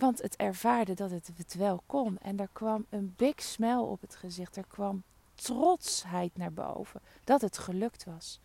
Want 0.00 0.22
het 0.22 0.36
ervaarde 0.36 0.94
dat 0.94 1.10
het 1.10 1.30
het 1.36 1.54
wel 1.54 1.82
kon. 1.86 2.18
En 2.18 2.40
er 2.40 2.48
kwam 2.52 2.86
een 2.88 3.14
big 3.16 3.42
smile 3.42 3.80
op 3.80 4.00
het 4.00 4.16
gezicht. 4.16 4.56
Er 4.56 4.66
kwam 4.68 5.02
trotsheid 5.34 6.36
naar 6.36 6.52
boven 6.52 7.00
dat 7.24 7.40
het 7.40 7.58
gelukt 7.58 8.04
was. 8.04 8.40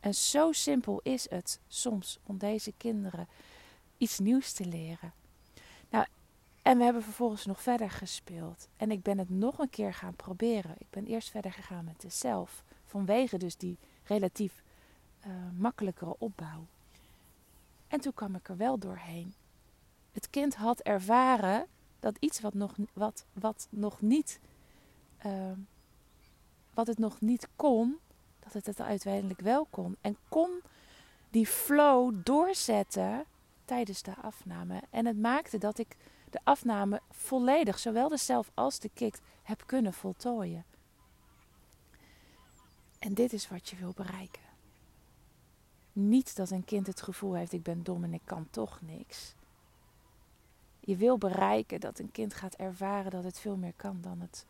En 0.00 0.14
zo 0.14 0.52
simpel 0.52 1.00
is 1.02 1.30
het 1.30 1.60
soms 1.68 2.18
om 2.22 2.38
deze 2.38 2.72
kinderen 2.76 3.28
iets 3.96 4.18
nieuws 4.18 4.52
te 4.52 4.64
leren. 4.64 5.12
Nou, 5.90 6.06
en 6.62 6.78
we 6.78 6.84
hebben 6.84 7.02
vervolgens 7.02 7.46
nog 7.46 7.62
verder 7.62 7.90
gespeeld. 7.90 8.68
En 8.76 8.90
ik 8.90 9.02
ben 9.02 9.18
het 9.18 9.30
nog 9.30 9.58
een 9.58 9.70
keer 9.70 9.94
gaan 9.94 10.16
proberen. 10.16 10.74
Ik 10.78 10.90
ben 10.90 11.06
eerst 11.06 11.30
verder 11.30 11.52
gegaan 11.52 11.84
met 11.84 12.00
de 12.00 12.08
zelf. 12.08 12.64
Vanwege 12.86 13.38
dus 13.38 13.56
die 13.56 13.78
relatief 14.04 14.62
uh, 15.26 15.32
makkelijkere 15.56 16.14
opbouw. 16.18 16.66
En 17.88 18.00
toen 18.00 18.14
kwam 18.14 18.34
ik 18.34 18.48
er 18.48 18.56
wel 18.56 18.78
doorheen. 18.78 19.34
Het 20.12 20.30
kind 20.30 20.54
had 20.54 20.80
ervaren 20.80 21.66
dat 22.00 22.16
iets 22.20 22.40
wat 22.40 22.54
nog, 22.54 22.74
wat, 22.92 23.24
wat 23.32 23.66
nog 23.70 24.00
niet, 24.00 24.40
uh, 25.26 25.52
wat 26.74 26.86
het 26.86 26.98
nog 26.98 27.20
niet 27.20 27.48
kon, 27.56 27.98
dat 28.38 28.52
het 28.52 28.66
het 28.66 28.80
uiteindelijk 28.80 29.40
wel 29.40 29.66
kon. 29.70 29.96
En 30.00 30.16
kon 30.28 30.50
die 31.30 31.46
flow 31.46 32.14
doorzetten 32.22 33.24
tijdens 33.64 34.02
de 34.02 34.14
afname. 34.22 34.82
En 34.90 35.06
het 35.06 35.18
maakte 35.18 35.58
dat 35.58 35.78
ik 35.78 35.96
de 36.30 36.40
afname 36.44 37.00
volledig, 37.10 37.78
zowel 37.78 38.08
de 38.08 38.16
zelf 38.16 38.50
als 38.54 38.78
de 38.78 38.90
kick, 38.94 39.20
heb 39.42 39.62
kunnen 39.66 39.92
voltooien. 39.92 40.64
En 42.98 43.14
dit 43.14 43.32
is 43.32 43.48
wat 43.48 43.68
je 43.68 43.76
wil 43.76 43.92
bereiken. 43.96 44.42
Niet 45.92 46.36
dat 46.36 46.50
een 46.50 46.64
kind 46.64 46.86
het 46.86 47.02
gevoel 47.02 47.34
heeft: 47.34 47.52
ik 47.52 47.62
ben 47.62 47.82
dom 47.82 48.04
en 48.04 48.14
ik 48.14 48.22
kan 48.24 48.46
toch 48.50 48.80
niks. 48.80 49.34
Je 50.88 50.96
wil 50.96 51.18
bereiken 51.18 51.80
dat 51.80 51.98
een 51.98 52.10
kind 52.10 52.34
gaat 52.34 52.54
ervaren 52.54 53.10
dat 53.10 53.24
het 53.24 53.38
veel 53.38 53.56
meer 53.56 53.72
kan 53.76 53.98
dan 54.00 54.20
het, 54.20 54.46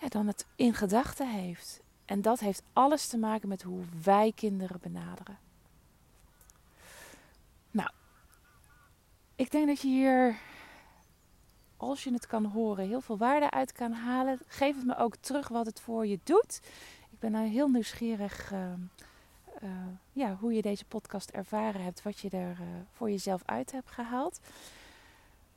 ja, 0.00 0.08
dan 0.08 0.26
het 0.26 0.46
in 0.56 0.74
gedachten 0.74 1.30
heeft. 1.30 1.80
En 2.04 2.22
dat 2.22 2.40
heeft 2.40 2.62
alles 2.72 3.06
te 3.06 3.18
maken 3.18 3.48
met 3.48 3.62
hoe 3.62 3.84
wij 4.02 4.32
kinderen 4.34 4.80
benaderen. 4.80 5.38
Nou, 7.70 7.90
ik 9.36 9.50
denk 9.50 9.66
dat 9.66 9.80
je 9.80 9.88
hier, 9.88 10.36
als 11.76 12.04
je 12.04 12.12
het 12.12 12.26
kan 12.26 12.44
horen, 12.44 12.86
heel 12.86 13.00
veel 13.00 13.18
waarde 13.18 13.50
uit 13.50 13.72
kan 13.72 13.92
halen. 13.92 14.38
Geef 14.46 14.76
het 14.76 14.86
me 14.86 14.96
ook 14.96 15.16
terug 15.16 15.48
wat 15.48 15.66
het 15.66 15.80
voor 15.80 16.06
je 16.06 16.18
doet. 16.22 16.60
Ik 17.10 17.18
ben 17.18 17.30
nou 17.30 17.46
heel 17.46 17.68
nieuwsgierig 17.68 18.52
uh, 18.52 18.72
uh, 19.62 19.70
ja, 20.12 20.36
hoe 20.40 20.52
je 20.52 20.62
deze 20.62 20.84
podcast 20.84 21.30
ervaren 21.30 21.82
hebt, 21.82 22.02
wat 22.02 22.18
je 22.18 22.30
er 22.30 22.50
uh, 22.60 22.66
voor 22.92 23.10
jezelf 23.10 23.42
uit 23.44 23.72
hebt 23.72 23.90
gehaald. 23.90 24.40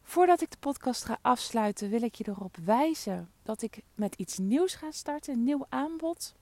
Voordat 0.02 0.42
ik 0.42 0.52
de 0.52 0.58
podcast 0.60 1.04
ga 1.04 1.18
afsluiten, 1.22 1.90
wil 1.90 2.02
ik 2.02 2.16
je 2.16 2.28
erop 2.28 2.58
wijzen 2.58 3.30
dat 3.44 3.62
ik 3.62 3.82
met 3.96 4.16
iets 4.16 4.38
nieuws 4.38 4.76
ga 4.76 4.92
starten, 4.92 5.34
een 5.34 5.44
nieuw 5.44 5.66
aanbod. 5.70 6.36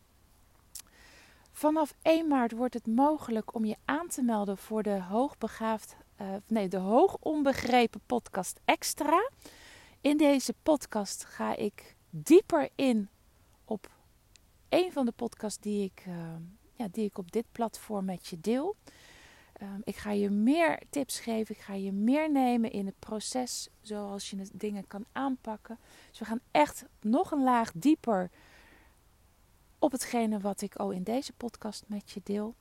Vanaf 1.52 1.94
1 2.02 2.28
maart 2.28 2.52
wordt 2.52 2.74
het 2.74 2.88
mogelijk 2.88 3.54
om 3.54 3.66
je 3.66 3.76
aan 3.86 4.08
te 4.08 4.22
melden 4.22 4.58
voor 4.58 4.84
de 4.84 5.02
hoogbegaafd, 5.02 5.96
uh, 6.22 6.28
nee, 6.48 6.68
de 6.68 6.78
hoog 6.78 7.18
onbegrepen 7.20 8.02
podcast 8.06 8.60
Extra. 8.66 9.30
In 10.02 10.18
deze 10.18 10.54
podcast 10.64 11.26
ga 11.26 11.56
ik 11.56 11.96
dieper 12.10 12.70
in 12.76 13.10
op 13.66 13.90
een 14.70 14.92
van 14.92 15.06
de 15.06 15.12
podcasts 15.12 15.60
die 15.62 15.84
ik, 15.84 16.06
ja, 16.78 16.88
die 16.92 17.06
ik 17.06 17.18
op 17.18 17.32
dit 17.32 17.46
platform 17.52 18.06
met 18.06 18.28
je 18.28 18.40
deel. 18.40 18.76
Um, 19.62 19.82
ik 19.84 19.96
ga 19.96 20.12
je 20.12 20.30
meer 20.30 20.82
tips 20.90 21.20
geven. 21.20 21.56
Ik 21.56 21.62
ga 21.62 21.74
je 21.74 21.92
meer 21.92 22.32
nemen 22.32 22.72
in 22.72 22.86
het 22.86 23.00
proces. 23.00 23.70
Zoals 23.82 24.30
je 24.30 24.50
dingen 24.54 24.88
kan 24.88 25.06
aanpakken. 25.12 25.80
Dus 26.10 26.20
we 26.20 26.26
gaan 26.26 26.42
echt 26.52 26.86
nog 27.02 27.32
een 27.32 27.44
laag 27.44 27.72
dieper 27.74 28.30
op 29.80 29.92
hetgene 29.92 30.40
wat 30.40 30.62
ik 30.62 30.76
al 30.76 30.92
in 30.92 31.04
deze 31.04 31.34
podcast 31.34 31.84
met 31.88 32.12
je 32.12 32.22
deel. 32.24 32.56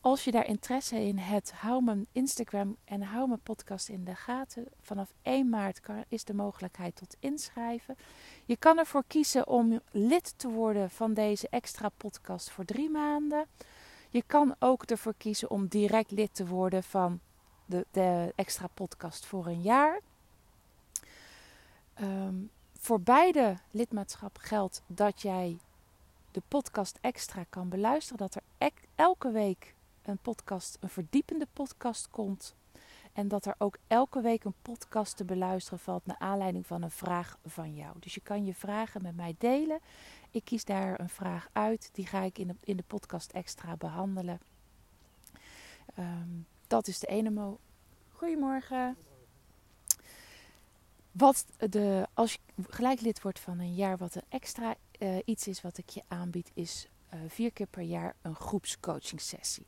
Als 0.00 0.24
je 0.24 0.30
daar 0.30 0.46
interesse 0.46 1.00
in 1.00 1.18
hebt, 1.18 1.52
hou 1.52 1.82
mijn 1.82 2.06
Instagram 2.12 2.76
en 2.84 3.02
hou 3.02 3.28
mijn 3.28 3.40
podcast 3.42 3.88
in 3.88 4.04
de 4.04 4.14
gaten. 4.14 4.66
Vanaf 4.80 5.12
1 5.22 5.48
maart 5.48 5.80
is 6.08 6.24
de 6.24 6.34
mogelijkheid 6.34 6.96
tot 6.96 7.16
inschrijven. 7.18 7.96
Je 8.44 8.56
kan 8.56 8.78
ervoor 8.78 9.04
kiezen 9.06 9.46
om 9.46 9.80
lid 9.90 10.34
te 10.36 10.48
worden 10.48 10.90
van 10.90 11.14
deze 11.14 11.48
extra 11.50 11.88
podcast 11.88 12.50
voor 12.50 12.64
drie 12.64 12.90
maanden. 12.90 13.46
Je 14.10 14.22
kan 14.26 14.54
ook 14.58 14.82
ervoor 14.82 15.14
kiezen 15.16 15.50
om 15.50 15.66
direct 15.66 16.10
lid 16.10 16.34
te 16.34 16.46
worden 16.46 16.82
van 16.82 17.20
de, 17.66 17.86
de 17.90 18.32
extra 18.36 18.66
podcast 18.74 19.26
voor 19.26 19.46
een 19.46 19.62
jaar. 19.62 20.00
Um, 22.00 22.50
voor 22.78 23.00
beide 23.00 23.56
lidmaatschap 23.70 24.38
geldt 24.40 24.82
dat 24.86 25.22
jij 25.22 25.58
de 26.30 26.42
podcast 26.48 26.98
extra 27.00 27.44
kan 27.50 27.68
beluisteren. 27.68 28.18
Dat 28.18 28.34
er 28.34 28.70
elke 28.94 29.30
week 29.30 29.74
een 30.08 30.18
podcast, 30.18 30.76
een 30.80 30.88
verdiepende 30.88 31.46
podcast 31.52 32.10
komt. 32.10 32.54
En 33.12 33.28
dat 33.28 33.46
er 33.46 33.54
ook 33.58 33.78
elke 33.86 34.20
week 34.20 34.44
een 34.44 34.54
podcast 34.62 35.16
te 35.16 35.24
beluisteren 35.24 35.78
valt 35.78 36.06
naar 36.06 36.18
aanleiding 36.18 36.66
van 36.66 36.82
een 36.82 36.90
vraag 36.90 37.38
van 37.46 37.74
jou. 37.74 37.96
Dus 37.98 38.14
je 38.14 38.20
kan 38.20 38.44
je 38.44 38.54
vragen 38.54 39.02
met 39.02 39.16
mij 39.16 39.34
delen. 39.38 39.80
Ik 40.30 40.44
kies 40.44 40.64
daar 40.64 41.00
een 41.00 41.08
vraag 41.08 41.48
uit. 41.52 41.90
Die 41.92 42.06
ga 42.06 42.22
ik 42.22 42.38
in 42.38 42.46
de, 42.46 42.54
in 42.60 42.76
de 42.76 42.84
podcast 42.86 43.32
extra 43.32 43.76
behandelen. 43.76 44.40
Um, 45.98 46.46
dat 46.66 46.86
is 46.86 46.98
de 46.98 47.06
ene 47.06 47.30
mo. 47.30 47.58
Goedemorgen. 48.12 48.96
Wat 51.12 51.46
de, 51.70 52.06
als 52.14 52.32
je 52.32 52.38
gelijk 52.68 53.00
lid 53.00 53.22
wordt 53.22 53.40
van 53.40 53.58
een 53.58 53.74
jaar, 53.74 53.96
wat 53.96 54.14
een 54.14 54.22
extra 54.28 54.74
uh, 54.98 55.18
iets 55.24 55.46
is 55.46 55.60
wat 55.60 55.78
ik 55.78 55.88
je 55.88 56.02
aanbied, 56.08 56.50
is 56.54 56.88
uh, 57.14 57.20
vier 57.28 57.52
keer 57.52 57.66
per 57.66 57.82
jaar 57.82 58.14
een 58.22 58.34
groepscoaching 58.34 59.20
sessie. 59.20 59.66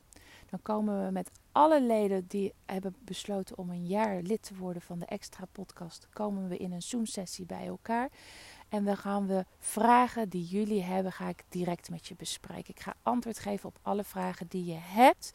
Dan 0.51 0.61
komen 0.61 1.05
we 1.05 1.11
met 1.11 1.31
alle 1.51 1.81
leden 1.81 2.25
die 2.27 2.53
hebben 2.65 2.95
besloten 2.99 3.57
om 3.57 3.69
een 3.69 3.85
jaar 3.85 4.21
lid 4.21 4.43
te 4.43 4.55
worden 4.55 4.81
van 4.81 4.99
de 4.99 5.05
extra 5.05 5.45
podcast, 5.51 6.07
komen 6.13 6.47
we 6.47 6.57
in 6.57 6.71
een 6.71 6.81
Zoom 6.81 7.05
sessie 7.05 7.45
bij 7.45 7.67
elkaar. 7.67 8.09
En 8.69 8.85
dan 8.85 8.97
gaan 8.97 9.27
we 9.27 9.45
vragen 9.59 10.29
die 10.29 10.45
jullie 10.45 10.83
hebben, 10.83 11.11
ga 11.11 11.27
ik 11.27 11.43
direct 11.49 11.89
met 11.89 12.07
je 12.07 12.15
bespreken. 12.15 12.73
Ik 12.73 12.79
ga 12.79 12.93
antwoord 13.01 13.39
geven 13.39 13.69
op 13.69 13.79
alle 13.81 14.03
vragen 14.03 14.47
die 14.47 14.65
je 14.65 14.79
hebt 14.79 15.33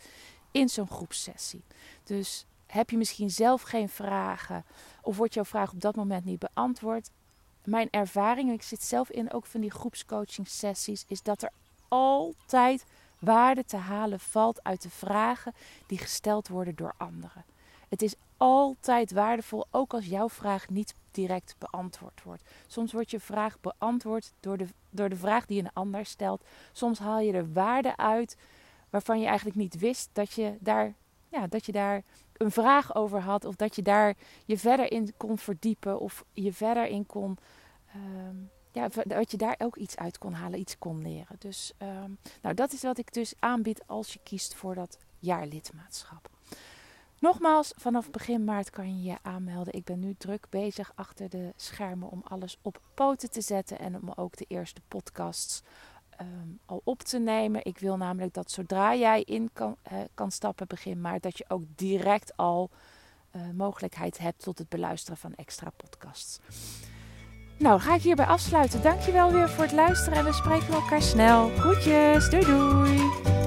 in 0.51 0.69
zo'n 0.69 0.89
groepsessie. 0.89 1.65
Dus 2.05 2.47
heb 2.67 2.91
je 2.91 2.97
misschien 2.97 3.31
zelf 3.31 3.63
geen 3.63 3.89
vragen 3.89 4.65
of 5.03 5.17
wordt 5.17 5.35
jouw 5.35 5.45
vraag 5.45 5.73
op 5.73 5.81
dat 5.81 5.97
moment 5.97 6.25
niet 6.25 6.39
beantwoord? 6.39 7.11
Mijn 7.65 7.89
ervaring, 7.91 8.53
ik 8.53 8.63
zit 8.63 8.83
zelf 8.83 9.11
in 9.11 9.33
ook 9.33 9.47
van 9.47 9.61
die 9.61 9.71
groepscoaching 9.71 10.49
sessies, 10.49 11.05
is 11.09 11.23
dat 11.23 11.43
er 11.43 11.51
altijd 11.89 12.85
waarde 13.19 13.65
te 13.65 13.77
halen 13.77 14.21
valt 14.21 14.63
uit 14.65 14.83
de 14.83 14.91
vragen 14.91 15.55
die 15.87 15.99
gesteld 15.99 16.49
worden 16.49 16.75
door 16.75 16.95
anderen. 16.97 17.45
Het 17.89 18.03
is 18.03 18.15
altijd 18.37 19.13
waardevol, 19.13 19.67
ook 19.71 19.95
als 19.95 20.07
jouw 20.07 20.29
vraag 20.29 20.69
niet 20.69 20.95
direct 21.11 21.55
beantwoord 21.59 22.23
wordt. 22.23 22.43
Soms 22.67 22.93
wordt 22.93 23.11
je 23.11 23.21
vraag 23.21 23.61
beantwoord 23.61 24.33
door 24.41 24.57
de, 24.57 24.67
door 24.91 25.09
de 25.09 25.17
vraag 25.17 25.47
die 25.47 25.63
een 25.63 25.73
ander 25.73 26.07
stelt. 26.07 26.45
Soms 26.73 26.99
haal 26.99 27.21
je 27.21 27.33
er 27.33 27.53
waarde 27.53 27.97
uit 27.97 28.37
waarvan 28.91 29.21
je 29.21 29.27
eigenlijk 29.27 29.57
niet 29.57 29.79
wist 29.79 30.11
dat 30.13 30.33
je 30.33 30.57
daar, 30.61 30.95
ja, 31.29 31.47
dat 31.47 31.67
je 31.67 31.73
daar 31.73 32.03
een 32.37 32.51
vraag 32.51 32.95
over 32.95 33.21
had. 33.21 33.45
Of 33.45 33.57
dat 33.57 33.77
je 33.77 33.83
daar 33.83 34.15
je 34.45 34.59
verder 34.59 34.93
in 34.93 35.13
kon 35.17 35.39
verdiepen. 35.39 36.01
Of 36.01 36.25
je 36.33 36.53
verder 36.53 36.87
in 36.87 37.07
kon. 37.07 37.39
Um, 37.95 38.51
ja, 38.77 38.89
dat 39.05 39.31
je 39.31 39.37
daar 39.37 39.55
ook 39.59 39.77
iets 39.77 39.97
uit 39.97 40.19
kon 40.19 40.33
halen, 40.33 40.59
iets 40.59 40.79
kon 40.79 41.03
leren. 41.03 41.37
Dus 41.39 41.73
um, 41.83 42.19
nou, 42.43 42.55
dat 42.55 42.73
is 42.73 42.83
wat 42.83 42.99
ik 42.99 43.13
dus 43.13 43.35
aanbied 43.39 43.83
als 43.87 44.13
je 44.13 44.19
kiest 44.23 44.55
voor 44.55 44.75
dat 44.75 44.99
jaarlidmaatschap. 45.19 46.31
Nogmaals, 47.19 47.73
vanaf 47.77 48.11
begin 48.11 48.45
maart 48.45 48.71
kan 48.71 48.97
je 48.97 49.11
je 49.11 49.19
aanmelden. 49.23 49.73
Ik 49.73 49.85
ben 49.85 50.01
nu 50.01 50.15
druk 50.19 50.47
bezig 50.51 50.93
achter 50.95 51.29
de 51.29 51.53
schermen 51.57 52.11
om 52.11 52.23
alles 52.25 52.59
op 52.63 52.81
poten 52.95 53.31
te 53.31 53.41
zetten 53.41 53.79
en 53.79 53.95
om 53.95 54.13
ook 54.15 54.37
de 54.37 54.45
eerste 54.49 54.81
podcasts 54.89 55.63
ehm, 56.11 56.49
al 56.67 56.81
op 56.85 57.03
te 57.03 57.19
nemen. 57.19 57.65
Ik 57.65 57.79
wil 57.79 57.97
namelijk 57.97 58.35
dat 58.35 58.51
zodra 58.51 58.95
jij 58.95 59.23
in 59.23 59.51
kan, 59.53 59.77
kan 60.15 60.31
stappen, 60.31 60.67
begin 60.67 61.01
maar 61.01 61.21
dat 61.21 61.39
je 61.39 61.45
ook 61.49 61.63
direct 61.77 62.37
al 62.37 62.71
uh, 63.37 63.43
mogelijkheid 63.55 64.19
hebt 64.19 64.43
tot 64.43 64.59
het 64.59 64.69
beluisteren 64.69 65.19
van 65.19 65.35
extra 65.35 65.71
podcasts. 65.71 66.39
Nou, 67.59 67.81
ga 67.81 67.95
ik 67.95 68.03
hierbij 68.03 68.27
afsluiten. 68.27 68.83
Dankjewel 68.83 69.33
weer 69.33 69.49
voor 69.49 69.65
het 69.65 69.73
luisteren 69.73 70.19
en 70.19 70.25
we 70.25 70.33
spreken 70.33 70.75
elkaar 70.75 71.03
snel. 71.03 71.51
Groetjes, 71.59 72.31
doei 72.31 72.45
doei! 72.45 73.46